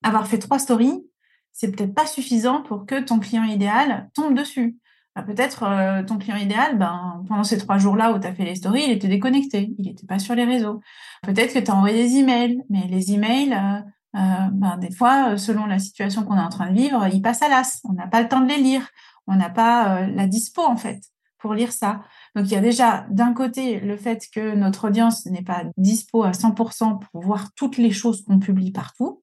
Avoir 0.03 0.27
fait 0.27 0.39
trois 0.39 0.59
stories, 0.59 1.05
c'est 1.53 1.71
peut-être 1.71 1.95
pas 1.95 2.07
suffisant 2.07 2.63
pour 2.63 2.87
que 2.87 3.01
ton 3.01 3.21
client 3.21 3.45
idéal 3.45 4.11
tombe 4.15 4.35
dessus. 4.35 4.77
Bah, 5.15 5.23
peut-être 5.23 5.63
euh, 5.63 6.03
ton 6.03 6.19
client 6.19 6.37
idéal, 6.37 6.77
ben, 6.77 7.23
pendant 7.29 7.45
ces 7.45 7.57
trois 7.59 7.79
jours-là 7.79 8.13
où 8.13 8.19
tu 8.19 8.27
as 8.27 8.35
fait 8.35 8.45
les 8.45 8.57
stories, 8.57 8.83
il 8.87 8.93
était 8.93 9.07
déconnecté, 9.07 9.73
il 9.79 9.87
n'était 9.87 10.07
pas 10.07 10.19
sur 10.19 10.35
les 10.35 10.45
réseaux. 10.45 10.81
Peut-être 11.23 11.55
que 11.55 11.61
tu 11.61 11.71
as 11.71 11.75
envoyé 11.75 12.03
des 12.03 12.17
emails, 12.17 12.61
mais 12.69 12.89
les 12.89 13.13
emails, 13.13 13.53
euh, 13.53 14.19
euh, 14.19 14.49
ben, 14.53 14.77
des 14.79 14.91
fois, 14.91 15.39
selon 15.39 15.67
la 15.67 15.79
situation 15.79 16.25
qu'on 16.25 16.37
est 16.37 16.41
en 16.41 16.49
train 16.49 16.71
de 16.71 16.77
vivre, 16.77 17.07
ils 17.13 17.23
passent 17.23 17.43
à 17.43 17.49
l'as. 17.49 17.81
On 17.85 17.93
n'a 17.93 18.09
pas 18.09 18.23
le 18.23 18.29
temps 18.29 18.41
de 18.41 18.49
les 18.49 18.59
lire. 18.59 18.89
On 19.29 19.37
n'a 19.37 19.51
pas 19.51 20.07
la 20.07 20.27
dispo, 20.27 20.63
en 20.63 20.77
fait, 20.77 21.01
pour 21.39 21.55
lire 21.55 21.73
ça. 21.73 22.03
Donc, 22.35 22.47
il 22.47 22.53
y 22.53 22.57
a 22.57 22.61
déjà, 22.61 23.07
d'un 23.09 23.33
côté, 23.33 23.81
le 23.81 23.97
fait 23.97 24.27
que 24.35 24.55
notre 24.55 24.89
audience 24.89 25.25
n'est 25.27 25.43
pas 25.43 25.65
dispo 25.77 26.25
à 26.25 26.33
100% 26.33 26.99
pour 26.99 27.23
voir 27.23 27.53
toutes 27.55 27.79
les 27.79 27.91
choses 27.91 28.23
qu'on 28.25 28.39
publie 28.39 28.73
partout. 28.73 29.23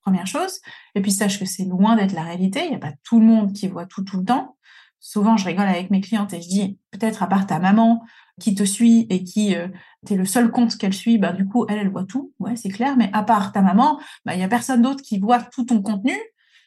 Première 0.00 0.26
chose. 0.26 0.60
Et 0.94 1.00
puis, 1.00 1.12
sache 1.12 1.38
que 1.38 1.44
c'est 1.44 1.64
loin 1.64 1.94
d'être 1.94 2.12
la 2.12 2.22
réalité. 2.22 2.64
Il 2.64 2.70
n'y 2.70 2.76
a 2.76 2.80
pas 2.80 2.94
tout 3.04 3.20
le 3.20 3.26
monde 3.26 3.52
qui 3.52 3.68
voit 3.68 3.86
tout 3.86 4.02
tout 4.02 4.18
le 4.18 4.24
temps 4.24 4.56
souvent, 5.00 5.36
je 5.36 5.46
rigole 5.46 5.66
avec 5.66 5.90
mes 5.90 6.00
clientes 6.00 6.32
et 6.32 6.40
je 6.40 6.48
dis, 6.48 6.78
peut-être 6.90 7.22
à 7.22 7.26
part 7.26 7.46
ta 7.46 7.58
maman 7.58 8.04
qui 8.40 8.54
te 8.54 8.64
suit 8.64 9.06
et 9.08 9.24
qui 9.24 9.54
euh, 9.54 9.68
t'es 10.04 10.16
le 10.16 10.24
seul 10.24 10.50
compte 10.50 10.76
qu'elle 10.76 10.92
suit, 10.92 11.18
bah, 11.18 11.32
du 11.32 11.46
coup, 11.46 11.66
elle, 11.68 11.78
elle 11.78 11.90
voit 11.90 12.04
tout. 12.04 12.32
Ouais, 12.38 12.56
c'est 12.56 12.68
clair. 12.68 12.96
Mais 12.96 13.10
à 13.12 13.22
part 13.22 13.52
ta 13.52 13.62
maman, 13.62 14.00
bah, 14.24 14.34
il 14.34 14.40
y 14.40 14.44
a 14.44 14.48
personne 14.48 14.82
d'autre 14.82 15.02
qui 15.02 15.18
voit 15.18 15.40
tout 15.40 15.64
ton 15.64 15.80
contenu. 15.82 16.16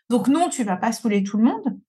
Donc, 0.09 0.27
non, 0.27 0.50
tu 0.50 0.63
vas 0.63 0.77
pas 0.77 0.91
saouler 0.91 1.24
tout 1.24 1.38
le 1.38 1.43
monde. 1.43 1.79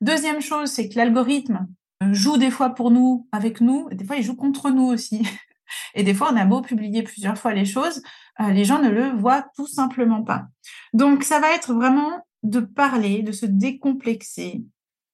Deuxième 0.00 0.40
chose, 0.40 0.70
c'est 0.70 0.88
que 0.88 0.96
l'algorithme 0.96 1.66
euh, 2.02 2.12
joue 2.12 2.36
des 2.36 2.50
fois 2.50 2.70
pour 2.70 2.90
nous, 2.90 3.28
avec 3.32 3.60
nous, 3.60 3.88
et 3.90 3.94
des 3.94 4.04
fois, 4.04 4.16
il 4.16 4.22
joue 4.22 4.36
contre 4.36 4.70
nous 4.70 4.86
aussi. 4.86 5.26
Et 5.94 6.02
des 6.02 6.14
fois, 6.14 6.30
on 6.32 6.36
a 6.36 6.44
beau 6.44 6.60
publier 6.60 7.02
plusieurs 7.02 7.38
fois 7.38 7.54
les 7.54 7.64
choses, 7.64 8.02
euh, 8.40 8.50
les 8.50 8.64
gens 8.64 8.80
ne 8.80 8.90
le 8.90 9.10
voient 9.10 9.46
tout 9.56 9.66
simplement 9.66 10.22
pas. 10.22 10.46
Donc, 10.92 11.24
ça 11.24 11.40
va 11.40 11.52
être 11.52 11.72
vraiment 11.72 12.24
de 12.42 12.60
parler, 12.60 13.22
de 13.22 13.32
se 13.32 13.46
décomplexer, 13.46 14.62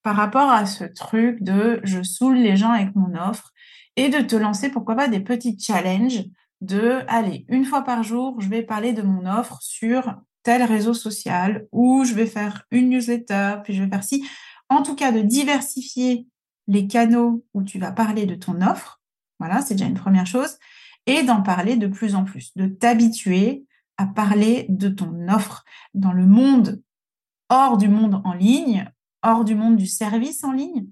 par 0.02 0.16
rapport 0.16 0.50
à 0.50 0.66
ce 0.66 0.85
truc 0.85 1.42
de 1.42 1.80
je 1.85 2.02
saoule 2.02 2.37
les 2.37 2.57
gens 2.57 2.71
avec 2.71 2.95
mon 2.95 3.14
offre 3.14 3.52
et 3.97 4.09
de 4.09 4.21
te 4.21 4.37
lancer, 4.37 4.71
pourquoi 4.71 4.97
pas, 4.97 5.09
des 5.09 5.21
petits 5.21 5.59
challenges 5.59 6.25
de, 6.61 7.00
allez, 7.09 7.45
une 7.49 7.64
fois 7.64 7.83
par 7.83 8.02
jour, 8.02 8.40
je 8.40 8.49
vais 8.49 8.62
parler 8.62 8.92
de 8.92 9.02
mon 9.02 9.26
offre 9.26 9.59
sur 9.62 10.14
tel 10.42 10.62
réseau 10.62 10.95
social 10.95 11.66
ou 11.73 12.04
je 12.04 12.14
vais 12.14 12.26
faire 12.26 12.64
une 12.71 12.90
newsletter, 12.90 13.57
puis 13.64 13.75
je 13.75 13.83
vais 13.83 13.88
faire 13.88 14.04
ci. 14.04 14.26
En 14.69 14.83
tout 14.83 14.95
cas, 14.95 15.12
de 15.12 15.21
diversifier 15.21 16.26
les 16.66 16.87
canaux 16.87 17.45
où 17.54 17.62
tu 17.62 17.78
vas 17.78 17.92
parler 17.92 18.26
de 18.26 18.35
ton 18.35 18.61
offre. 18.62 19.00
Voilà, 19.38 19.61
c'est 19.61 19.75
déjà 19.75 19.87
une 19.87 19.95
première 19.95 20.26
chose. 20.26 20.59
Et 21.07 21.23
d'en 21.23 21.42
parler 21.42 21.76
de 21.76 21.87
plus 21.87 22.14
en 22.14 22.25
plus, 22.25 22.57
de 22.57 22.66
t'habituer 22.66 23.64
à 23.97 24.07
parler 24.07 24.66
de 24.69 24.88
ton 24.88 25.28
offre 25.28 25.64
dans 25.95 26.12
le 26.12 26.26
monde 26.26 26.83
hors 27.49 27.76
du 27.76 27.88
monde 27.88 28.23
en 28.25 28.33
ligne 28.33 28.90
hors 29.22 29.44
du 29.44 29.54
monde 29.54 29.76
du 29.76 29.86
service 29.86 30.44
en 30.44 30.52
ligne, 30.52 30.86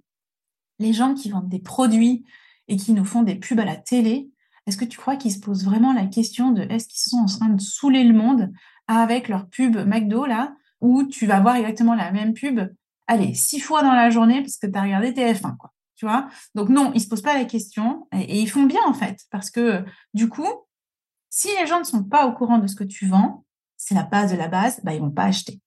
les 0.78 0.92
gens 0.92 1.14
qui 1.14 1.30
vendent 1.30 1.48
des 1.48 1.58
produits 1.58 2.24
et 2.68 2.76
qui 2.76 2.92
nous 2.92 3.04
font 3.04 3.22
des 3.22 3.34
pubs 3.34 3.60
à 3.60 3.64
la 3.64 3.76
télé, 3.76 4.30
est-ce 4.66 4.76
que 4.76 4.84
tu 4.84 4.98
crois 4.98 5.16
qu'ils 5.16 5.32
se 5.32 5.40
posent 5.40 5.64
vraiment 5.64 5.92
la 5.92 6.06
question 6.06 6.50
de 6.50 6.62
est-ce 6.62 6.88
qu'ils 6.88 7.00
sont 7.00 7.18
en 7.18 7.26
train 7.26 7.48
de 7.48 7.60
saouler 7.60 8.04
le 8.04 8.12
monde 8.12 8.52
avec 8.86 9.28
leur 9.28 9.48
pub 9.48 9.76
McDo 9.76 10.26
là, 10.26 10.54
où 10.80 11.04
tu 11.04 11.26
vas 11.26 11.40
voir 11.40 11.56
exactement 11.56 11.94
la 11.94 12.12
même 12.12 12.34
pub, 12.34 12.60
allez, 13.06 13.34
six 13.34 13.60
fois 13.60 13.82
dans 13.82 13.92
la 13.92 14.10
journée 14.10 14.40
parce 14.40 14.56
que 14.58 14.66
tu 14.66 14.78
as 14.78 14.82
regardé 14.82 15.12
TF1, 15.12 15.56
quoi. 15.56 15.72
Tu 15.96 16.06
vois? 16.06 16.28
Donc 16.54 16.68
non, 16.68 16.92
ils 16.94 17.00
se 17.00 17.08
posent 17.08 17.22
pas 17.22 17.36
la 17.36 17.44
question 17.44 18.06
et, 18.12 18.40
ils 18.40 18.48
font 18.48 18.64
bien 18.64 18.80
en 18.86 18.94
fait, 18.94 19.20
parce 19.30 19.50
que 19.50 19.84
du 20.14 20.28
coup, 20.28 20.46
si 21.28 21.48
les 21.58 21.66
gens 21.66 21.80
ne 21.80 21.84
sont 21.84 22.04
pas 22.04 22.26
au 22.26 22.32
courant 22.32 22.58
de 22.58 22.66
ce 22.66 22.76
que 22.76 22.84
tu 22.84 23.06
vends, 23.06 23.44
c'est 23.76 23.94
la 23.94 24.04
base 24.04 24.32
de 24.32 24.36
la 24.36 24.48
base, 24.48 24.80
bah, 24.84 24.94
ils 24.94 25.00
vont 25.00 25.10
pas 25.10 25.24
acheter 25.24 25.60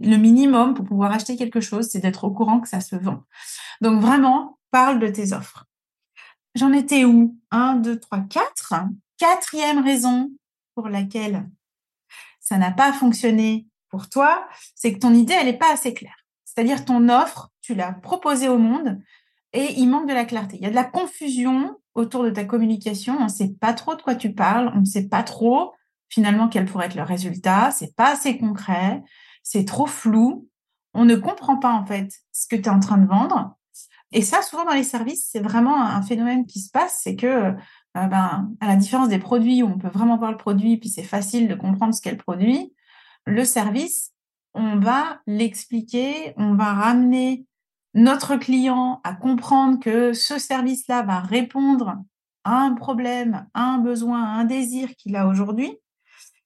le 0.00 0.16
minimum 0.16 0.74
pour 0.74 0.84
pouvoir 0.84 1.12
acheter 1.12 1.36
quelque 1.36 1.60
chose, 1.60 1.88
c'est 1.88 2.00
d'être 2.00 2.24
au 2.24 2.30
courant 2.30 2.60
que 2.60 2.68
ça 2.68 2.80
se 2.80 2.96
vend. 2.96 3.22
Donc 3.80 4.00
vraiment, 4.00 4.58
parle 4.70 4.98
de 4.98 5.08
tes 5.08 5.32
offres. 5.32 5.66
J'en 6.54 6.72
étais 6.72 7.04
où? 7.04 7.36
Un, 7.50 7.76
deux, 7.76 7.98
trois, 7.98 8.20
quatre. 8.20 8.74
Quatrième 9.18 9.84
raison 9.84 10.30
pour 10.74 10.88
laquelle 10.88 11.48
ça 12.40 12.56
n'a 12.58 12.70
pas 12.70 12.92
fonctionné 12.92 13.66
pour 13.88 14.08
toi, 14.08 14.48
c'est 14.74 14.92
que 14.92 14.98
ton 14.98 15.14
idée, 15.14 15.34
elle 15.38 15.46
n'est 15.46 15.58
pas 15.58 15.72
assez 15.72 15.94
claire. 15.94 16.24
C'est-à-dire 16.44 16.84
ton 16.84 17.08
offre, 17.08 17.50
tu 17.60 17.74
l'as 17.74 17.92
proposée 17.92 18.48
au 18.48 18.58
monde 18.58 19.00
et 19.52 19.74
il 19.78 19.88
manque 19.88 20.08
de 20.08 20.14
la 20.14 20.24
clarté. 20.24 20.56
Il 20.56 20.62
y 20.62 20.66
a 20.66 20.70
de 20.70 20.74
la 20.74 20.84
confusion 20.84 21.76
autour 21.94 22.24
de 22.24 22.30
ta 22.30 22.44
communication. 22.44 23.16
On 23.18 23.24
ne 23.24 23.28
sait 23.28 23.52
pas 23.60 23.72
trop 23.72 23.94
de 23.94 24.02
quoi 24.02 24.14
tu 24.14 24.32
parles. 24.32 24.72
On 24.74 24.80
ne 24.80 24.84
sait 24.84 25.08
pas 25.08 25.22
trop 25.22 25.72
finalement 26.08 26.48
quel 26.48 26.66
pourrait 26.66 26.86
être 26.86 26.96
le 26.96 27.02
résultat. 27.02 27.70
C'est 27.70 27.94
pas 27.94 28.12
assez 28.12 28.38
concret 28.38 29.02
c'est 29.42 29.64
trop 29.64 29.86
flou, 29.86 30.48
on 30.94 31.04
ne 31.04 31.16
comprend 31.16 31.56
pas 31.56 31.72
en 31.72 31.84
fait 31.84 32.12
ce 32.32 32.46
que 32.46 32.56
tu 32.56 32.62
es 32.62 32.68
en 32.68 32.80
train 32.80 32.98
de 32.98 33.06
vendre. 33.06 33.56
Et 34.12 34.22
ça, 34.22 34.42
souvent 34.42 34.64
dans 34.64 34.74
les 34.74 34.84
services, 34.84 35.28
c'est 35.30 35.40
vraiment 35.40 35.80
un 35.80 36.02
phénomène 36.02 36.46
qui 36.46 36.60
se 36.60 36.70
passe, 36.70 37.00
c'est 37.02 37.14
que, 37.14 37.26
euh, 37.26 37.52
ben, 37.94 38.50
à 38.60 38.66
la 38.66 38.76
différence 38.76 39.08
des 39.08 39.20
produits 39.20 39.62
où 39.62 39.66
on 39.66 39.78
peut 39.78 39.88
vraiment 39.88 40.16
voir 40.16 40.32
le 40.32 40.36
produit, 40.36 40.78
puis 40.78 40.88
c'est 40.88 41.04
facile 41.04 41.46
de 41.46 41.54
comprendre 41.54 41.94
ce 41.94 42.00
qu'est 42.00 42.10
le 42.10 42.16
produit, 42.16 42.74
le 43.26 43.44
service, 43.44 44.12
on 44.54 44.78
va 44.78 45.20
l'expliquer, 45.26 46.34
on 46.36 46.54
va 46.54 46.72
ramener 46.72 47.46
notre 47.94 48.36
client 48.36 49.00
à 49.04 49.14
comprendre 49.14 49.78
que 49.78 50.12
ce 50.12 50.38
service-là 50.38 51.02
va 51.02 51.20
répondre 51.20 51.96
à 52.44 52.58
un 52.62 52.74
problème, 52.74 53.46
à 53.54 53.62
un 53.62 53.78
besoin, 53.78 54.24
à 54.24 54.40
un 54.40 54.44
désir 54.44 54.94
qu'il 54.96 55.14
a 55.14 55.26
aujourd'hui. 55.26 55.76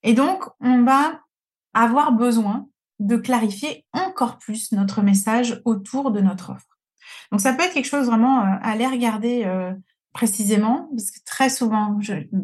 Et 0.03 0.13
donc, 0.13 0.45
on 0.61 0.83
va 0.83 1.21
avoir 1.73 2.13
besoin 2.13 2.69
de 3.01 3.17
clarifier 3.17 3.85
encore 3.93 4.39
plus 4.39 4.73
notre 4.73 5.03
message 5.03 5.61
autour 5.65 6.11
de 6.11 6.21
notre 6.21 6.51
offre. 6.51 6.79
Donc 7.31 7.41
ça 7.41 7.53
peut 7.53 7.63
être 7.63 7.75
quelque 7.75 7.89
chose 7.89 8.07
vraiment 8.07 8.41
euh, 8.41 8.59
à 8.63 8.71
aller 8.71 8.87
regarder 8.87 9.45
euh, 9.45 9.73
précisément, 10.13 10.89
parce 10.97 11.11
que 11.11 11.21
très 11.25 11.51
souvent, 11.51 11.99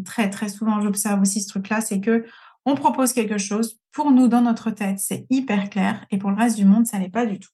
très 0.05 0.29
très 0.29 0.49
souvent, 0.49 0.81
j'observe 0.81 1.21
aussi 1.21 1.41
ce 1.41 1.49
truc-là, 1.49 1.81
c'est 1.81 2.01
que 2.01 2.27
on 2.67 2.75
propose 2.75 3.13
quelque 3.13 3.39
chose 3.39 3.79
pour 3.93 4.11
nous 4.11 4.29
dans 4.29 4.43
notre 4.43 4.71
tête, 4.71 4.99
c'est 4.99 5.27
hyper 5.31 5.71
clair, 5.71 6.05
et 6.11 6.19
pour 6.19 6.31
le 6.31 6.37
reste 6.37 6.57
du 6.57 6.65
monde, 6.65 6.87
ça 6.87 6.99
n'est 6.99 7.11
pas 7.11 7.27
du 7.27 7.39
tout. 7.39 7.51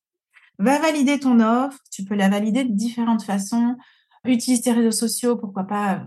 Va 0.58 0.78
valider 0.78 1.20
ton 1.20 1.40
offre, 1.40 1.78
tu 1.90 2.04
peux 2.04 2.14
la 2.14 2.28
valider 2.28 2.64
de 2.64 2.72
différentes 2.72 3.22
façons. 3.22 3.76
Utilise 4.24 4.62
tes 4.62 4.72
réseaux 4.72 4.90
sociaux, 4.90 5.36
pourquoi 5.36 5.64
pas 5.64 6.06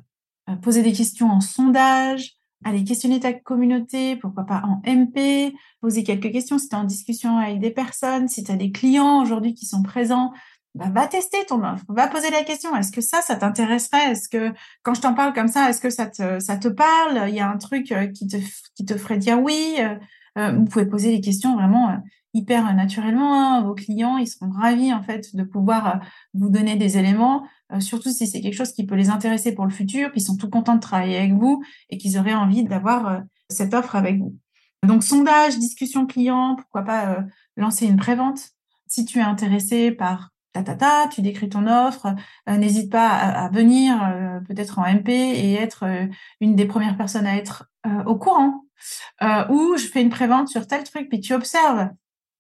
euh, 0.50 0.56
poser 0.56 0.82
des 0.82 0.92
questions 0.92 1.30
en 1.30 1.40
sondage, 1.40 2.39
aller 2.64 2.84
questionner 2.84 3.20
ta 3.20 3.34
communauté, 3.34 4.16
pourquoi 4.18 4.46
pas 4.46 4.62
en 4.66 4.82
MP, 4.86 5.54
poser 5.82 6.04
quelques 6.04 6.32
questions. 6.32 6.58
Si 6.58 6.68
tu 6.68 6.76
es 6.76 6.78
en 6.78 6.84
discussion 6.84 7.38
avec 7.38 7.60
des 7.60 7.72
personnes, 7.72 8.28
si 8.28 8.44
tu 8.44 8.52
as 8.52 8.56
des 8.56 8.72
clients 8.72 9.22
aujourd'hui 9.22 9.54
qui 9.54 9.66
sont 9.66 9.82
présents, 9.82 10.32
bah, 10.76 10.90
va 10.94 11.08
tester 11.08 11.38
ton 11.48 11.64
offre, 11.64 11.84
va 11.88 12.08
poser 12.08 12.30
la 12.30 12.44
question, 12.44 12.76
est-ce 12.76 12.92
que 12.92 13.02
ça, 13.02 13.22
ça 13.22 13.36
t'intéresserait? 13.36 14.12
Est-ce 14.12 14.30
que 14.30 14.54
quand 14.84 14.94
je 14.94 15.02
t'en 15.02 15.14
parle 15.14 15.34
comme 15.34 15.48
ça, 15.48 15.70
est-ce 15.70 15.82
que 15.82 15.90
ça 15.90 16.06
te, 16.06 16.40
ça 16.40 16.58
te 16.58 16.68
parle? 16.68 17.28
Il 17.28 17.36
y 17.36 17.40
a 17.40 17.50
un 17.50 17.58
truc 17.58 17.92
euh, 17.92 18.08
qui 18.08 18.28
te, 18.28 18.38
qui 18.76 18.86
te 18.86 18.96
ferait 18.98 19.18
dire 19.18 19.42
oui 19.42 19.78
euh, 19.80 19.96
euh, 20.38 20.52
Vous 20.52 20.66
pouvez 20.66 20.86
poser 20.86 21.12
des 21.12 21.22
questions 21.22 21.56
vraiment 21.56 21.98
hyper 22.34 22.74
naturellement. 22.76 23.34
Hein. 23.34 23.64
Vos 23.64 23.74
clients, 23.74 24.18
ils 24.18 24.28
seront 24.28 24.52
ravis 24.52 24.94
en 24.94 25.04
fait 25.04 25.36
de 25.36 25.44
pouvoir 25.44 26.00
vous 26.34 26.50
donner 26.50 26.76
des 26.76 26.98
éléments 26.98 27.44
euh, 27.72 27.80
surtout 27.80 28.10
si 28.10 28.26
c'est 28.28 28.42
quelque 28.42 28.56
chose 28.56 28.72
qui 28.72 28.86
peut 28.86 28.96
les 28.96 29.10
intéresser 29.10 29.54
pour 29.54 29.66
le 29.66 29.72
futur, 29.72 30.12
qu'ils 30.12 30.24
sont 30.24 30.38
tout 30.38 30.50
contents 30.50 30.76
de 30.76 30.80
travailler 30.80 31.18
avec 31.18 31.34
vous 31.34 31.64
et 31.90 31.98
qu'ils 31.98 32.18
auraient 32.18 32.34
envie 32.34 32.64
d'avoir 32.64 33.08
euh, 33.08 33.20
cette 33.50 33.74
offre 33.74 33.96
avec 33.96 34.18
vous. 34.18 34.36
Donc, 34.86 35.04
sondage, 35.04 35.60
discussion 35.60 36.08
client, 36.08 36.56
pourquoi 36.56 36.84
pas 36.84 37.10
euh, 37.12 37.22
lancer 37.58 37.86
une 37.86 37.98
prévente. 37.98 38.40
Si 38.88 39.06
tu 39.06 39.20
es 39.20 39.22
intéressé 39.22 39.92
par 39.92 40.32
ta, 40.54 40.64
ta, 40.64 40.76
ta 40.76 41.08
tu 41.10 41.22
décris 41.22 41.50
ton 41.50 41.68
offre, 41.68 42.16
n'hésite 42.48 42.92
pas 42.92 43.08
à 43.08 43.50
venir 43.50 43.96
peut-être 44.48 44.80
en 44.80 44.92
MP 44.92 45.10
et 45.10 45.54
être 45.54 45.86
une 46.42 46.56
des 46.56 46.66
premières 46.66 46.98
personnes 46.98 47.28
à 47.28 47.36
être 47.36 47.70
au 48.08 48.16
courant. 48.16 48.64
ou 49.22 49.78
je 49.78 49.86
fais 49.86 50.02
une 50.02 50.10
prévente 50.10 50.48
sur 50.48 50.66
tel 50.66 50.84
truc, 50.86 51.08
puis 51.08 51.20
tu 51.20 51.36
observes 51.36 51.90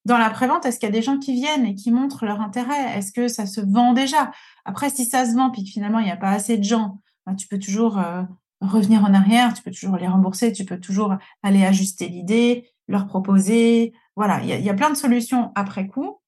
dans 0.05 0.17
la 0.17 0.29
prévente, 0.29 0.65
est-ce 0.65 0.79
qu'il 0.79 0.87
y 0.87 0.91
a 0.91 0.95
des 0.95 1.01
gens 1.01 1.19
qui 1.19 1.33
viennent 1.33 1.65
et 1.65 1.75
qui 1.75 1.91
montrent 1.91 2.25
leur 2.25 2.41
intérêt? 2.41 2.97
Est-ce 2.97 3.11
que 3.11 3.27
ça 3.27 3.45
se 3.45 3.61
vend 3.61 3.93
déjà? 3.93 4.31
Après, 4.65 4.89
si 4.89 5.05
ça 5.05 5.25
se 5.25 5.35
vend 5.35 5.49
puis 5.51 5.63
que 5.63 5.69
finalement 5.69 5.99
il 5.99 6.05
n'y 6.05 6.11
a 6.11 6.17
pas 6.17 6.31
assez 6.31 6.57
de 6.57 6.63
gens, 6.63 7.01
ben, 7.25 7.35
tu 7.35 7.47
peux 7.47 7.59
toujours 7.59 7.99
euh, 7.99 8.23
revenir 8.61 9.03
en 9.03 9.13
arrière, 9.13 9.53
tu 9.53 9.61
peux 9.61 9.71
toujours 9.71 9.97
les 9.97 10.07
rembourser, 10.07 10.51
tu 10.51 10.65
peux 10.65 10.79
toujours 10.79 11.15
aller 11.43 11.65
ajuster 11.65 12.07
l'idée, 12.07 12.69
leur 12.87 13.07
proposer. 13.07 13.93
Voilà, 14.15 14.41
il 14.43 14.65
y, 14.65 14.69
a, 14.69 14.73
plein 14.73 14.89
de 14.89 14.95
solutions 14.95 15.51
après 15.55 15.87
coup. 15.87 16.19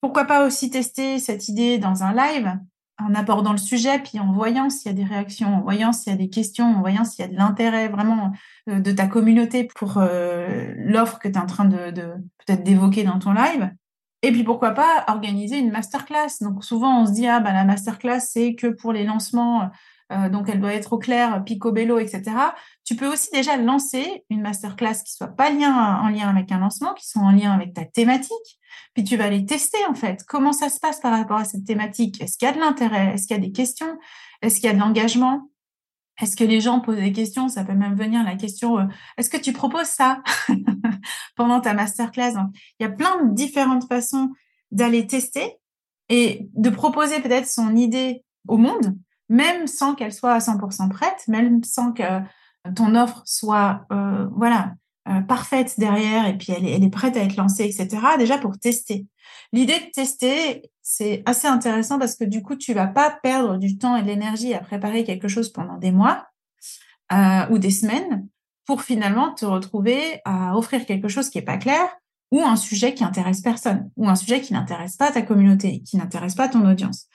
Pourquoi 0.00 0.24
pas 0.24 0.46
aussi 0.46 0.70
tester 0.70 1.18
cette 1.18 1.48
idée 1.48 1.78
dans 1.78 2.02
un 2.02 2.14
live? 2.14 2.58
En 2.98 3.14
abordant 3.14 3.52
le 3.52 3.58
sujet, 3.58 3.98
puis 3.98 4.20
en 4.20 4.32
voyant 4.32 4.70
s'il 4.70 4.90
y 4.90 4.94
a 4.94 4.96
des 4.96 5.04
réactions, 5.04 5.56
en 5.56 5.60
voyant 5.62 5.92
s'il 5.92 6.12
y 6.12 6.14
a 6.14 6.18
des 6.18 6.30
questions, 6.30 6.66
en 6.66 6.80
voyant 6.80 7.04
s'il 7.04 7.24
y 7.24 7.28
a 7.28 7.30
de 7.30 7.36
l'intérêt 7.36 7.88
vraiment 7.88 8.32
euh, 8.68 8.80
de 8.80 8.92
ta 8.92 9.06
communauté 9.06 9.68
pour 9.74 9.98
euh, 9.98 10.72
l'offre 10.76 11.18
que 11.18 11.28
tu 11.28 11.34
es 11.34 11.38
en 11.38 11.46
train 11.46 11.64
de, 11.64 11.90
de 11.90 12.14
peut-être 12.44 12.62
d'évoquer 12.62 13.04
dans 13.04 13.18
ton 13.18 13.32
live. 13.32 13.70
Et 14.22 14.32
puis 14.32 14.44
pourquoi 14.44 14.70
pas 14.70 15.04
organiser 15.08 15.58
une 15.58 15.70
masterclass. 15.70 16.38
Donc 16.40 16.64
souvent 16.64 17.02
on 17.02 17.06
se 17.06 17.12
dit 17.12 17.26
ah 17.26 17.40
bah 17.40 17.52
la 17.52 17.64
masterclass 17.64 18.20
c'est 18.20 18.54
que 18.54 18.68
pour 18.68 18.92
les 18.92 19.04
lancements 19.04 19.70
euh, 20.12 20.28
donc 20.28 20.48
elle 20.48 20.60
doit 20.60 20.74
être 20.74 20.92
au 20.92 20.98
clair, 20.98 21.42
picobello, 21.44 21.98
etc. 21.98 22.22
Tu 22.84 22.94
peux 22.94 23.10
aussi 23.10 23.28
déjà 23.32 23.56
lancer 23.56 24.24
une 24.30 24.42
masterclass 24.42 25.02
qui 25.04 25.12
soit 25.12 25.28
pas 25.28 25.50
lien, 25.50 26.00
en 26.02 26.08
lien 26.08 26.28
avec 26.28 26.52
un 26.52 26.58
lancement, 26.58 26.94
qui 26.94 27.08
soit 27.08 27.22
en 27.22 27.30
lien 27.30 27.52
avec 27.52 27.72
ta 27.72 27.84
thématique. 27.84 28.60
Puis 28.94 29.04
tu 29.04 29.16
vas 29.16 29.24
aller 29.24 29.46
tester 29.46 29.78
en 29.88 29.94
fait 29.94 30.24
comment 30.26 30.52
ça 30.52 30.68
se 30.68 30.78
passe 30.78 31.00
par 31.00 31.12
rapport 31.16 31.38
à 31.38 31.44
cette 31.44 31.64
thématique. 31.64 32.20
Est-ce 32.20 32.36
qu'il 32.36 32.46
y 32.46 32.50
a 32.50 32.54
de 32.54 32.60
l'intérêt? 32.60 33.14
Est-ce 33.14 33.26
qu'il 33.26 33.36
y 33.36 33.40
a 33.40 33.42
des 33.42 33.52
questions? 33.52 33.98
Est-ce 34.42 34.56
qu'il 34.56 34.66
y 34.66 34.68
a 34.68 34.74
de 34.74 34.78
l'engagement? 34.78 35.48
Est-ce 36.20 36.36
que 36.36 36.44
les 36.44 36.60
gens 36.60 36.80
posent 36.80 36.96
des 36.96 37.12
questions? 37.12 37.48
Ça 37.48 37.64
peut 37.64 37.72
même 37.72 37.96
venir 37.96 38.22
la 38.22 38.36
question 38.36 38.78
euh, 38.78 38.84
est-ce 39.16 39.30
que 39.30 39.36
tu 39.36 39.52
proposes 39.52 39.86
ça? 39.86 40.22
Pendant 41.36 41.60
ta 41.60 41.74
masterclass. 41.74 42.34
Donc, 42.34 42.50
il 42.78 42.84
y 42.84 42.86
a 42.86 42.90
plein 42.90 43.24
de 43.24 43.34
différentes 43.34 43.88
façons 43.88 44.30
d'aller 44.70 45.06
tester 45.06 45.56
et 46.08 46.48
de 46.54 46.70
proposer 46.70 47.20
peut-être 47.20 47.48
son 47.48 47.74
idée 47.74 48.22
au 48.46 48.58
monde 48.58 48.96
même 49.28 49.66
sans 49.66 49.94
qu'elle 49.94 50.12
soit 50.12 50.32
à 50.32 50.38
100% 50.38 50.88
prête, 50.90 51.26
même 51.28 51.62
sans 51.64 51.92
que 51.92 52.02
ton 52.74 52.94
offre 52.94 53.22
soit 53.24 53.86
euh, 53.92 54.26
voilà 54.36 54.74
euh, 55.06 55.20
parfaite 55.20 55.78
derrière 55.78 56.26
et 56.26 56.38
puis 56.38 56.52
elle 56.52 56.64
est, 56.64 56.90
prête 56.90 57.16
à 57.16 57.20
être 57.20 57.36
lancée, 57.36 57.64
etc. 57.64 57.88
Déjà 58.18 58.38
pour 58.38 58.58
tester. 58.58 59.06
L'idée 59.52 59.78
de 59.78 59.90
tester, 59.92 60.70
c'est 60.80 61.22
assez 61.26 61.46
intéressant 61.46 61.98
parce 61.98 62.16
que 62.16 62.24
du 62.24 62.42
coup, 62.42 62.56
tu 62.56 62.72
vas 62.72 62.86
pas 62.86 63.18
perdre 63.22 63.58
du 63.58 63.76
temps 63.76 63.96
et 63.96 64.02
de 64.02 64.06
l'énergie 64.06 64.54
à 64.54 64.60
préparer 64.60 65.04
quelque 65.04 65.28
chose 65.28 65.52
pendant 65.52 65.76
des 65.76 65.92
mois 65.92 66.26
euh, 67.12 67.46
ou 67.50 67.58
des 67.58 67.70
semaines 67.70 68.26
pour 68.64 68.80
finalement 68.80 69.34
te 69.34 69.44
retrouver 69.44 70.20
à 70.24 70.56
offrir 70.56 70.86
quelque 70.86 71.08
chose 71.08 71.28
qui 71.28 71.36
est 71.36 71.42
pas 71.42 71.58
clair 71.58 71.86
ou 72.30 72.40
un 72.40 72.56
sujet 72.56 72.94
qui 72.94 73.04
intéresse 73.04 73.42
personne 73.42 73.90
ou 73.96 74.08
un 74.08 74.16
sujet 74.16 74.40
qui 74.40 74.54
n'intéresse 74.54 74.96
pas 74.96 75.12
ta 75.12 75.20
communauté, 75.20 75.82
qui 75.82 75.98
n'intéresse 75.98 76.34
pas 76.34 76.48
ton 76.48 76.66
audience. 76.66 77.08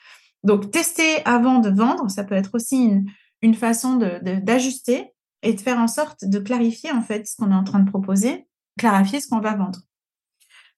Donc, 0.44 0.70
tester 0.70 1.24
avant 1.24 1.58
de 1.58 1.70
vendre, 1.70 2.10
ça 2.10 2.24
peut 2.24 2.34
être 2.34 2.54
aussi 2.54 2.90
une, 3.42 3.54
façon 3.54 3.96
d'ajuster 3.96 5.12
et 5.42 5.54
de 5.54 5.60
faire 5.60 5.78
en 5.78 5.88
sorte 5.88 6.24
de 6.24 6.38
clarifier 6.38 6.92
en 6.92 7.02
fait 7.02 7.26
ce 7.26 7.36
qu'on 7.36 7.50
est 7.50 7.54
en 7.54 7.64
train 7.64 7.80
de 7.80 7.88
proposer, 7.88 8.46
clarifier 8.78 9.20
ce 9.20 9.28
qu'on 9.28 9.40
va 9.40 9.54
vendre. 9.54 9.80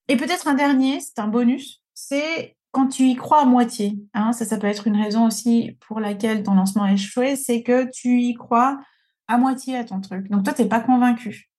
Et 0.09 0.17
peut-être 0.17 0.49
un 0.49 0.55
dernier, 0.55 1.01
c'est 1.01 1.19
un 1.19 1.29
bonus, 1.29 1.83
c'est 1.95 2.57
quand 2.73 2.89
tu 2.89 3.05
y 3.05 3.17
crois 3.17 3.43
à 3.43 3.45
moitié. 3.45 3.99
Hein, 4.15 4.33
ça, 4.33 4.45
ça 4.45 4.59
peut 4.59 4.67
être 4.67 4.87
une 4.87 5.01
raison 5.01 5.27
aussi 5.27 5.77
pour 5.87 6.01
laquelle 6.01 6.43
ton 6.43 6.55
lancement 6.55 6.85
a 6.85 6.93
échoué, 6.93 7.37
c'est 7.37 7.63
que 7.63 7.91
tu 7.91 8.21
y 8.21 8.35
crois 8.35 8.81
à 9.29 9.39
moitié 9.39 9.77
à 9.77 9.85
ton 9.85 10.01
truc. 10.01 10.29
Donc 10.31 10.45
toi, 10.45 10.53
tu 10.53 10.63
n'es 10.63 10.69
pas 10.69 10.81
convaincu. 10.81 11.51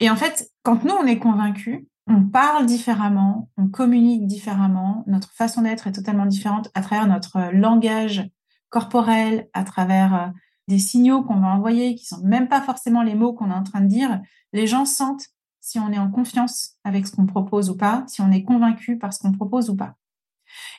Et 0.00 0.08
en 0.08 0.16
fait, 0.16 0.50
quand 0.62 0.84
nous, 0.84 0.94
on 0.94 1.06
est 1.06 1.18
convaincu, 1.18 1.86
on 2.10 2.24
parle 2.24 2.66
différemment, 2.66 3.48
on 3.56 3.68
communique 3.68 4.26
différemment, 4.26 5.04
notre 5.06 5.32
façon 5.32 5.62
d'être 5.62 5.86
est 5.86 5.92
totalement 5.92 6.26
différente 6.26 6.68
à 6.74 6.82
travers 6.82 7.06
notre 7.06 7.36
euh, 7.36 7.52
langage 7.52 8.28
corporel, 8.68 9.48
à 9.52 9.64
travers 9.64 10.14
euh, 10.14 10.26
des 10.68 10.78
signaux 10.78 11.22
qu'on 11.22 11.40
va 11.40 11.48
envoyer 11.48 11.94
qui 11.94 12.04
sont 12.04 12.20
même 12.22 12.48
pas 12.48 12.60
forcément 12.60 13.02
les 13.02 13.14
mots 13.14 13.32
qu'on 13.32 13.50
est 13.50 13.54
en 13.54 13.62
train 13.62 13.80
de 13.80 13.86
dire. 13.86 14.20
Les 14.52 14.66
gens 14.66 14.84
sentent 14.84 15.26
si 15.60 15.78
on 15.78 15.92
est 15.92 15.98
en 15.98 16.10
confiance 16.10 16.76
avec 16.84 17.06
ce 17.06 17.12
qu'on 17.12 17.26
propose 17.26 17.70
ou 17.70 17.76
pas, 17.76 18.04
si 18.08 18.20
on 18.20 18.30
est 18.30 18.42
convaincu 18.42 18.98
par 18.98 19.12
ce 19.12 19.20
qu'on 19.20 19.32
propose 19.32 19.70
ou 19.70 19.76
pas. 19.76 19.94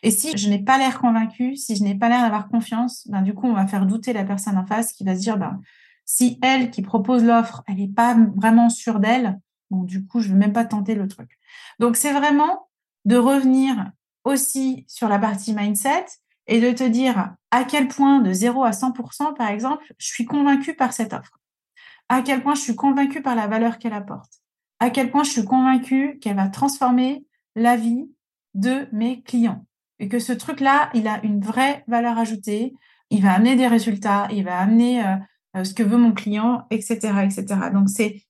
Et 0.04 0.12
si 0.12 0.36
je 0.38 0.50
n'ai 0.50 0.60
pas 0.60 0.78
l'air 0.78 1.00
convaincu, 1.00 1.56
si 1.56 1.76
je 1.76 1.84
n'ai 1.84 1.96
pas 1.96 2.10
l'air 2.10 2.22
d'avoir 2.22 2.50
confiance, 2.50 3.08
ben 3.08 3.22
du 3.22 3.34
coup, 3.34 3.48
on 3.48 3.54
va 3.54 3.68
faire 3.68 3.86
douter 3.86 4.12
la 4.12 4.26
personne 4.26 4.58
en 4.58 4.66
face 4.66 4.92
qui 4.92 5.06
va 5.06 5.16
se 5.16 5.22
dire, 5.22 5.38
ben, 5.38 5.62
si 6.06 6.40
elle 6.42 6.72
qui 6.72 6.82
propose 6.82 7.24
l'offre, 7.24 7.64
elle 7.68 7.78
n'est 7.78 7.88
pas 7.88 8.18
vraiment 8.36 8.70
sûre 8.70 9.00
d'elle, 9.00 9.40
Du 9.72 10.06
coup, 10.06 10.20
je 10.20 10.28
ne 10.28 10.34
vais 10.34 10.40
même 10.40 10.54
pas 10.54 10.66
tenter 10.66 10.96
le 10.96 11.08
truc. 11.08 11.40
Donc, 11.80 11.96
c'est 11.96 12.14
vraiment 12.14 12.70
de 13.06 13.16
revenir 13.16 13.92
aussi 14.24 14.86
sur 14.88 15.08
la 15.08 15.18
partie 15.18 15.54
mindset 15.54 16.06
et 16.48 16.60
de 16.60 16.72
te 16.72 16.84
dire 16.84 17.34
à 17.52 17.64
quel 17.64 17.88
point 17.88 18.20
de 18.20 18.32
0 18.34 18.64
à 18.64 18.72
100%, 18.72 19.36
par 19.36 19.50
exemple, 19.50 19.94
je 19.98 20.08
suis 20.08 20.26
convaincue 20.26 20.76
par 20.76 20.94
cette 20.94 21.14
offre. 21.14 21.40
À 22.10 22.22
quel 22.22 22.44
point 22.44 22.56
je 22.56 22.62
suis 22.62 22.76
convaincue 22.76 23.22
par 23.22 23.36
la 23.36 23.48
valeur 23.48 23.78
qu'elle 23.80 23.94
apporte. 23.94 24.42
À 24.80 24.90
quel 24.90 25.12
point 25.12 25.24
je 25.24 25.32
suis 25.32 25.46
convaincue 25.46 26.20
qu'elle 26.20 26.36
va 26.36 26.50
transformer 26.50 27.26
la 27.56 27.78
vie 27.78 28.10
de 28.54 28.88
mes 28.92 29.22
clients. 29.22 29.66
Et 30.00 30.10
que 30.10 30.20
ce 30.20 30.34
truc-là, 30.34 30.90
il 30.94 31.08
a 31.08 31.24
une 31.24 31.40
vraie 31.40 31.84
valeur 31.88 32.18
ajoutée. 32.18 32.74
Il 33.12 33.24
va 33.24 33.34
amener 33.34 33.56
des 33.56 33.68
résultats, 33.68 34.28
il 34.32 34.44
va 34.44 34.58
amener 34.58 35.06
euh, 35.06 35.16
euh, 35.58 35.64
ce 35.64 35.74
que 35.74 35.84
veut 35.84 35.98
mon 35.98 36.12
client, 36.12 36.66
etc., 36.72 36.96
etc. 37.24 37.46
Donc, 37.74 37.90
c'est 37.90 38.24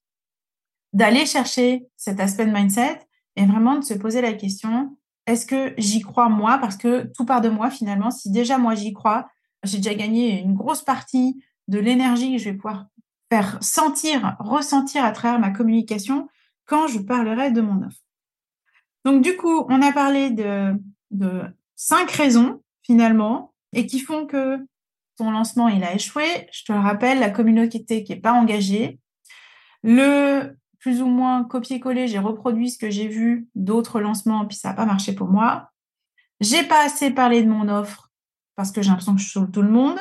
d'aller 0.94 1.26
chercher 1.26 1.86
cet 1.98 2.20
aspect 2.20 2.46
de 2.46 2.52
mindset 2.52 3.00
et 3.36 3.46
vraiment 3.46 3.78
de 3.78 3.84
se 3.84 3.94
poser 3.94 4.22
la 4.22 4.34
question, 4.34 4.98
est-ce 5.28 5.46
que 5.46 5.74
j'y 5.78 6.02
crois 6.02 6.30
moi? 6.30 6.58
Parce 6.58 6.78
que 6.78 7.12
tout 7.16 7.26
part 7.26 7.42
de 7.42 7.50
moi 7.50 7.70
finalement. 7.70 8.12
Si 8.12 8.32
déjà 8.32 8.58
moi 8.58 8.76
j'y 8.76 8.94
crois, 8.94 9.30
j'ai 9.64 9.78
déjà 9.78 9.94
gagné 9.94 10.42
une 10.42 10.56
grosse 10.56 10.82
partie 10.82 11.44
de 11.68 11.80
l'énergie 11.80 12.34
que 12.34 12.38
je 12.38 12.50
vais 12.50 12.56
pouvoir 12.56 12.88
faire 13.30 13.58
sentir, 13.64 14.36
ressentir 14.40 15.06
à 15.06 15.12
travers 15.12 15.40
ma 15.40 15.52
communication 15.52 16.28
quand 16.66 16.88
je 16.88 17.00
parlerai 17.00 17.52
de 17.52 17.62
mon 17.62 17.86
offre. 17.86 18.02
Donc 19.06 19.24
du 19.24 19.36
coup, 19.38 19.66
on 19.70 19.82
a 19.82 19.92
parlé 19.92 20.32
de, 20.32 20.76
cinq 21.76 22.12
raisons 22.12 22.62
finalement 22.84 23.54
et 23.74 23.88
qui 23.88 24.00
font 24.00 24.26
que 24.26 24.58
ton 25.18 25.32
lancement 25.32 25.68
il 25.70 25.84
a 25.84 25.94
échoué. 25.96 26.26
Je 26.52 26.66
te 26.66 26.72
le 26.72 26.80
rappelle, 26.80 27.20
la 27.20 27.30
communauté 27.30 28.04
qui 28.04 28.14
n'est 28.14 28.20
pas 28.20 28.34
engagée, 28.34 29.00
le 29.84 30.58
plus 30.82 31.02
ou 31.02 31.08
moins 31.08 31.44
copier-coller, 31.44 32.08
j'ai 32.08 32.20
reproduit 32.20 32.72
ce 32.72 32.78
que 32.78 32.90
j'ai 32.90 33.08
vu 33.08 33.48
d'autres 33.56 34.02
lancements, 34.02 34.46
puis 34.46 34.58
ça 34.58 34.70
n'a 34.70 34.74
pas 34.74 34.86
marché 34.86 35.14
pour 35.14 35.28
moi. 35.28 35.70
J'ai 36.40 36.64
pas 36.64 36.84
assez 36.84 37.12
parlé 37.12 37.44
de 37.44 37.50
mon 37.50 37.70
offre 37.70 38.12
parce 38.56 38.72
que 38.72 38.82
j'ai 38.82 38.90
l'impression 38.90 39.14
que 39.14 39.20
je 39.20 39.26
suis 39.26 39.32
sur 39.32 39.50
tout 39.50 39.62
le 39.62 39.70
monde. 39.70 40.00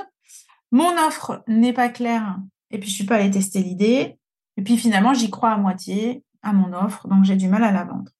Mon 0.72 0.90
offre 1.06 1.44
n'est 1.46 1.74
pas 1.74 1.90
claire 1.90 2.38
et 2.70 2.78
puis 2.78 2.88
je 2.88 2.94
suis 2.94 3.04
pas 3.04 3.16
allée 3.16 3.30
tester 3.30 3.62
l'idée. 3.62 4.18
Et 4.56 4.62
puis 4.62 4.78
finalement, 4.78 5.12
j'y 5.12 5.30
crois 5.30 5.50
à 5.50 5.58
moitié 5.58 6.24
à 6.42 6.54
mon 6.54 6.72
offre, 6.72 7.06
donc 7.08 7.24
j'ai 7.24 7.36
du 7.36 7.48
mal 7.48 7.62
à 7.62 7.72
la 7.72 7.84
vendre. 7.84 8.10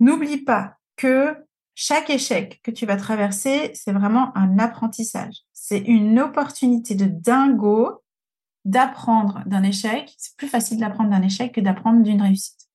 N'oublie 0.00 0.38
pas 0.38 0.76
que 0.96 1.36
chaque 1.74 2.08
échec 2.08 2.60
que 2.62 2.70
tu 2.70 2.86
vas 2.86 2.96
traverser, 2.96 3.72
c'est 3.74 3.92
vraiment 3.92 4.36
un 4.36 4.58
apprentissage. 4.58 5.36
C'est 5.52 5.80
une 5.80 6.18
opportunité 6.18 6.94
de 6.94 7.04
dingo 7.04 8.02
d'apprendre 8.64 9.42
d'un 9.46 9.62
échec, 9.62 10.14
c'est 10.18 10.36
plus 10.36 10.48
facile 10.48 10.78
d'apprendre 10.78 11.10
d'un 11.10 11.22
échec 11.22 11.52
que 11.52 11.60
d'apprendre 11.60 12.02
d'une 12.02 12.22
réussite. 12.22 12.68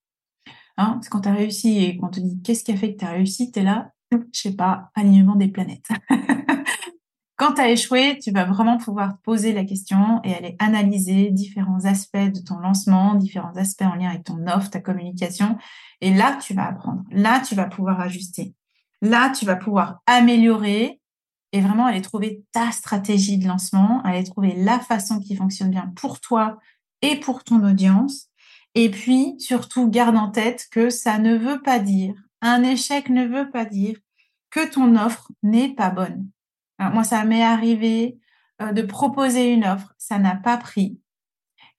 Hein, 0.78 0.94
parce 0.94 1.08
que 1.08 1.12
quand 1.12 1.22
tu 1.22 1.30
as 1.30 1.34
réussi 1.34 1.78
et 1.84 1.98
qu'on 1.98 2.10
te 2.10 2.20
dit 2.20 2.42
qu'est-ce 2.44 2.64
qui 2.64 2.72
a 2.72 2.78
fait 2.78 2.94
que 2.94 3.00
tu 3.00 3.06
as 3.06 3.12
réussi, 3.12 3.52
tu 3.52 3.60
es 3.60 3.64
là, 3.64 3.92
je 4.12 4.18
sais 4.34 4.56
pas, 4.56 4.92
alignement 4.96 5.36
des 5.36 5.48
planètes. 5.48 5.88
quand 7.38 7.54
tu 7.54 7.62
as 7.62 7.70
échoué, 7.70 8.20
tu 8.20 8.32
vas 8.32 8.46
vraiment 8.46 8.78
pouvoir 8.78 9.18
te 9.18 9.22
poser 9.22 9.54
la 9.54 9.64
question 9.64 10.22
et 10.24 10.34
aller 10.34 10.56
analyser 10.60 11.32
différents 11.32 11.86
aspects 11.86 12.18
de 12.18 12.40
ton 12.40 12.60
lancement, 12.60 13.16
différents 13.16 13.56
aspects 13.56 13.84
en 13.84 13.96
lien 13.96 14.10
avec 14.10 14.24
ton 14.24 14.46
offre, 14.48 14.70
ta 14.70 14.82
communication. 14.82 15.58
Et 16.02 16.14
là, 16.14 16.38
tu 16.42 16.54
vas 16.54 16.68
apprendre. 16.68 17.04
Là, 17.12 17.42
tu 17.42 17.56
vas 17.56 17.66
pouvoir 17.66 18.00
ajuster. 18.02 18.54
Là, 19.02 19.30
tu 19.30 19.46
vas 19.46 19.56
pouvoir 19.56 20.02
améliorer 20.08 21.00
et 21.56 21.62
vraiment 21.62 21.86
aller 21.86 22.02
trouver 22.02 22.44
ta 22.52 22.70
stratégie 22.74 23.38
de 23.38 23.48
lancement, 23.48 24.02
aller 24.04 24.26
trouver 24.26 24.56
la 24.58 24.78
façon 24.78 25.22
qui 25.22 25.38
fonctionne 25.38 25.72
bien 25.72 25.90
pour 25.96 26.20
toi 26.20 26.60
et 27.02 27.16
pour 27.16 27.46
ton 27.46 27.64
audience. 27.64 28.28
Et 28.74 28.92
puis, 28.92 29.36
surtout, 29.40 29.90
garde 29.90 30.18
en 30.18 30.30
tête 30.30 30.68
que 30.70 30.90
ça 30.90 31.18
ne 31.18 31.38
veut 31.38 31.62
pas 31.62 31.80
dire, 31.80 32.14
un 32.42 32.62
échec 32.62 33.08
ne 33.08 33.26
veut 33.26 33.50
pas 33.52 33.64
dire 33.64 33.96
que 34.50 34.70
ton 34.70 34.98
offre 34.98 35.32
n'est 35.44 35.70
pas 35.70 35.92
bonne. 35.92 36.28
moi, 36.78 37.06
ça 37.06 37.24
m'est 37.24 37.42
arrivé 37.42 38.18
euh, 38.62 38.74
de 38.74 38.82
proposer 38.82 39.54
une 39.54 39.64
offre, 39.64 39.96
ça 39.98 40.20
n'a 40.20 40.36
pas 40.36 40.58
pris. 40.58 41.00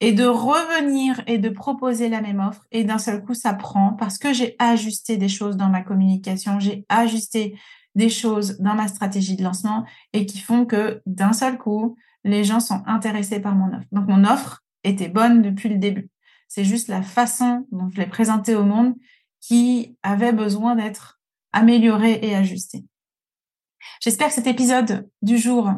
Et 0.00 0.12
de 0.12 0.24
revenir 0.24 1.22
et 1.26 1.36
de 1.36 1.50
proposer 1.50 2.08
la 2.08 2.22
même 2.22 2.40
offre. 2.40 2.66
Et 2.70 2.84
d'un 2.84 2.98
seul 2.98 3.22
coup, 3.22 3.34
ça 3.34 3.52
prend 3.52 3.92
parce 3.92 4.16
que 4.16 4.32
j'ai 4.32 4.56
ajusté 4.58 5.18
des 5.18 5.28
choses 5.28 5.58
dans 5.58 5.68
ma 5.68 5.82
communication, 5.82 6.60
j'ai 6.60 6.86
ajusté 6.88 7.58
des 7.96 8.10
choses 8.10 8.58
dans 8.60 8.74
ma 8.74 8.86
stratégie 8.86 9.34
de 9.34 9.42
lancement 9.42 9.84
et 10.12 10.26
qui 10.26 10.38
font 10.38 10.66
que 10.66 11.02
d'un 11.06 11.32
seul 11.32 11.58
coup, 11.58 11.96
les 12.22 12.44
gens 12.44 12.60
sont 12.60 12.82
intéressés 12.86 13.40
par 13.40 13.54
mon 13.54 13.74
offre. 13.74 13.86
Donc 13.90 14.06
mon 14.06 14.24
offre 14.24 14.62
était 14.84 15.08
bonne 15.08 15.42
depuis 15.42 15.68
le 15.68 15.78
début. 15.78 16.10
C'est 16.46 16.64
juste 16.64 16.88
la 16.88 17.02
façon 17.02 17.66
dont 17.72 17.88
je 17.90 17.98
l'ai 17.98 18.06
présentée 18.06 18.54
au 18.54 18.64
monde 18.64 18.94
qui 19.40 19.96
avait 20.02 20.32
besoin 20.32 20.76
d'être 20.76 21.20
améliorée 21.52 22.20
et 22.22 22.36
ajustée. 22.36 22.84
J'espère 24.00 24.28
que 24.28 24.34
cet 24.34 24.46
épisode 24.46 25.08
du 25.22 25.38
jour 25.38 25.70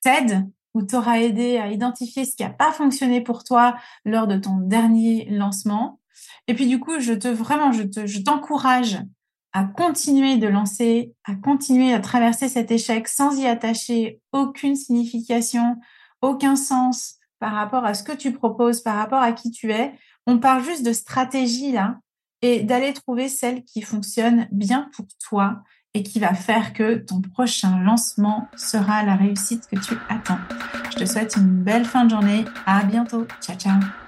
t'aide 0.00 0.48
ou 0.74 0.82
t'aura 0.82 1.20
aidé 1.20 1.58
à 1.58 1.70
identifier 1.70 2.24
ce 2.24 2.34
qui 2.34 2.44
n'a 2.44 2.50
pas 2.50 2.72
fonctionné 2.72 3.20
pour 3.20 3.44
toi 3.44 3.76
lors 4.04 4.26
de 4.26 4.38
ton 4.38 4.56
dernier 4.56 5.26
lancement. 5.30 6.00
Et 6.46 6.54
puis 6.54 6.66
du 6.66 6.80
coup, 6.80 6.98
je 6.98 7.12
te 7.12 7.28
vraiment, 7.28 7.72
je 7.72 7.82
te, 7.82 8.06
je 8.06 8.20
t'encourage 8.20 8.98
à 9.58 9.64
continuer 9.64 10.36
de 10.36 10.46
lancer, 10.46 11.14
à 11.24 11.34
continuer 11.34 11.92
à 11.92 11.98
traverser 11.98 12.48
cet 12.48 12.70
échec 12.70 13.08
sans 13.08 13.36
y 13.40 13.44
attacher 13.44 14.20
aucune 14.32 14.76
signification, 14.76 15.76
aucun 16.22 16.54
sens 16.54 17.16
par 17.40 17.54
rapport 17.54 17.84
à 17.84 17.94
ce 17.94 18.04
que 18.04 18.12
tu 18.12 18.32
proposes, 18.32 18.82
par 18.82 18.94
rapport 18.94 19.20
à 19.20 19.32
qui 19.32 19.50
tu 19.50 19.72
es. 19.72 19.98
On 20.28 20.38
parle 20.38 20.62
juste 20.62 20.86
de 20.86 20.92
stratégie 20.92 21.72
là 21.72 21.98
et 22.40 22.62
d'aller 22.62 22.92
trouver 22.92 23.28
celle 23.28 23.64
qui 23.64 23.82
fonctionne 23.82 24.46
bien 24.52 24.88
pour 24.94 25.06
toi 25.28 25.64
et 25.92 26.04
qui 26.04 26.20
va 26.20 26.34
faire 26.34 26.72
que 26.72 26.94
ton 26.94 27.20
prochain 27.20 27.80
lancement 27.80 28.46
sera 28.56 29.02
la 29.02 29.16
réussite 29.16 29.66
que 29.66 29.80
tu 29.80 29.94
attends. 30.08 30.38
Je 30.92 30.98
te 30.98 31.04
souhaite 31.04 31.34
une 31.34 31.64
belle 31.64 31.84
fin 31.84 32.04
de 32.04 32.10
journée. 32.10 32.44
À 32.64 32.84
bientôt. 32.84 33.26
Ciao, 33.40 33.56
ciao. 33.56 34.07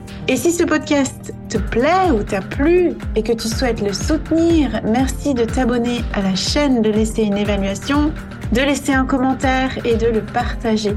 Et 0.27 0.37
si 0.37 0.51
ce 0.51 0.63
podcast 0.63 1.33
te 1.49 1.57
plaît 1.57 2.11
ou 2.13 2.23
t'a 2.23 2.41
plu 2.41 2.93
et 3.15 3.23
que 3.23 3.33
tu 3.33 3.47
souhaites 3.47 3.81
le 3.81 3.91
soutenir, 3.91 4.81
merci 4.83 5.33
de 5.33 5.43
t'abonner 5.43 6.01
à 6.13 6.21
la 6.21 6.35
chaîne, 6.35 6.81
de 6.81 6.89
laisser 6.89 7.23
une 7.23 7.37
évaluation, 7.37 8.13
de 8.53 8.61
laisser 8.61 8.93
un 8.93 9.05
commentaire 9.05 9.77
et 9.83 9.95
de 9.95 10.07
le 10.07 10.21
partager. 10.21 10.95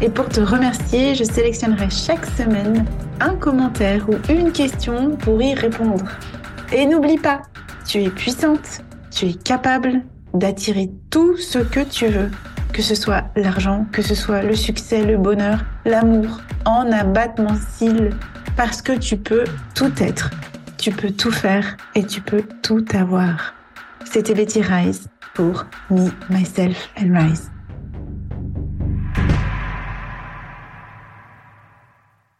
Et 0.00 0.08
pour 0.08 0.28
te 0.28 0.40
remercier, 0.40 1.14
je 1.14 1.24
sélectionnerai 1.24 1.88
chaque 1.90 2.26
semaine 2.26 2.84
un 3.20 3.36
commentaire 3.36 4.08
ou 4.08 4.14
une 4.32 4.50
question 4.50 5.10
pour 5.16 5.40
y 5.40 5.54
répondre. 5.54 6.10
Et 6.72 6.86
n'oublie 6.86 7.18
pas, 7.18 7.42
tu 7.86 8.02
es 8.02 8.08
puissante, 8.08 8.82
tu 9.10 9.26
es 9.26 9.34
capable 9.34 10.02
d'attirer 10.32 10.90
tout 11.10 11.36
ce 11.36 11.58
que 11.58 11.80
tu 11.80 12.06
veux, 12.06 12.30
que 12.72 12.82
ce 12.82 12.94
soit 12.94 13.24
l'argent, 13.36 13.86
que 13.92 14.02
ce 14.02 14.14
soit 14.14 14.42
le 14.42 14.56
succès, 14.56 15.04
le 15.04 15.16
bonheur, 15.16 15.64
l'amour, 15.84 16.40
en 16.64 16.90
abattement 16.90 17.54
cils, 17.76 18.10
parce 18.56 18.82
que 18.82 18.92
tu 18.92 19.16
peux 19.16 19.44
tout 19.74 19.92
être, 19.98 20.30
tu 20.78 20.90
peux 20.90 21.10
tout 21.10 21.32
faire 21.32 21.76
et 21.94 22.04
tu 22.04 22.20
peux 22.20 22.42
tout 22.62 22.84
avoir. 22.92 23.54
C'était 24.04 24.34
Betty 24.34 24.62
Rise 24.62 25.08
pour 25.34 25.66
Me, 25.90 26.10
Myself 26.30 26.90
and 27.00 27.18
Rise. 27.18 27.53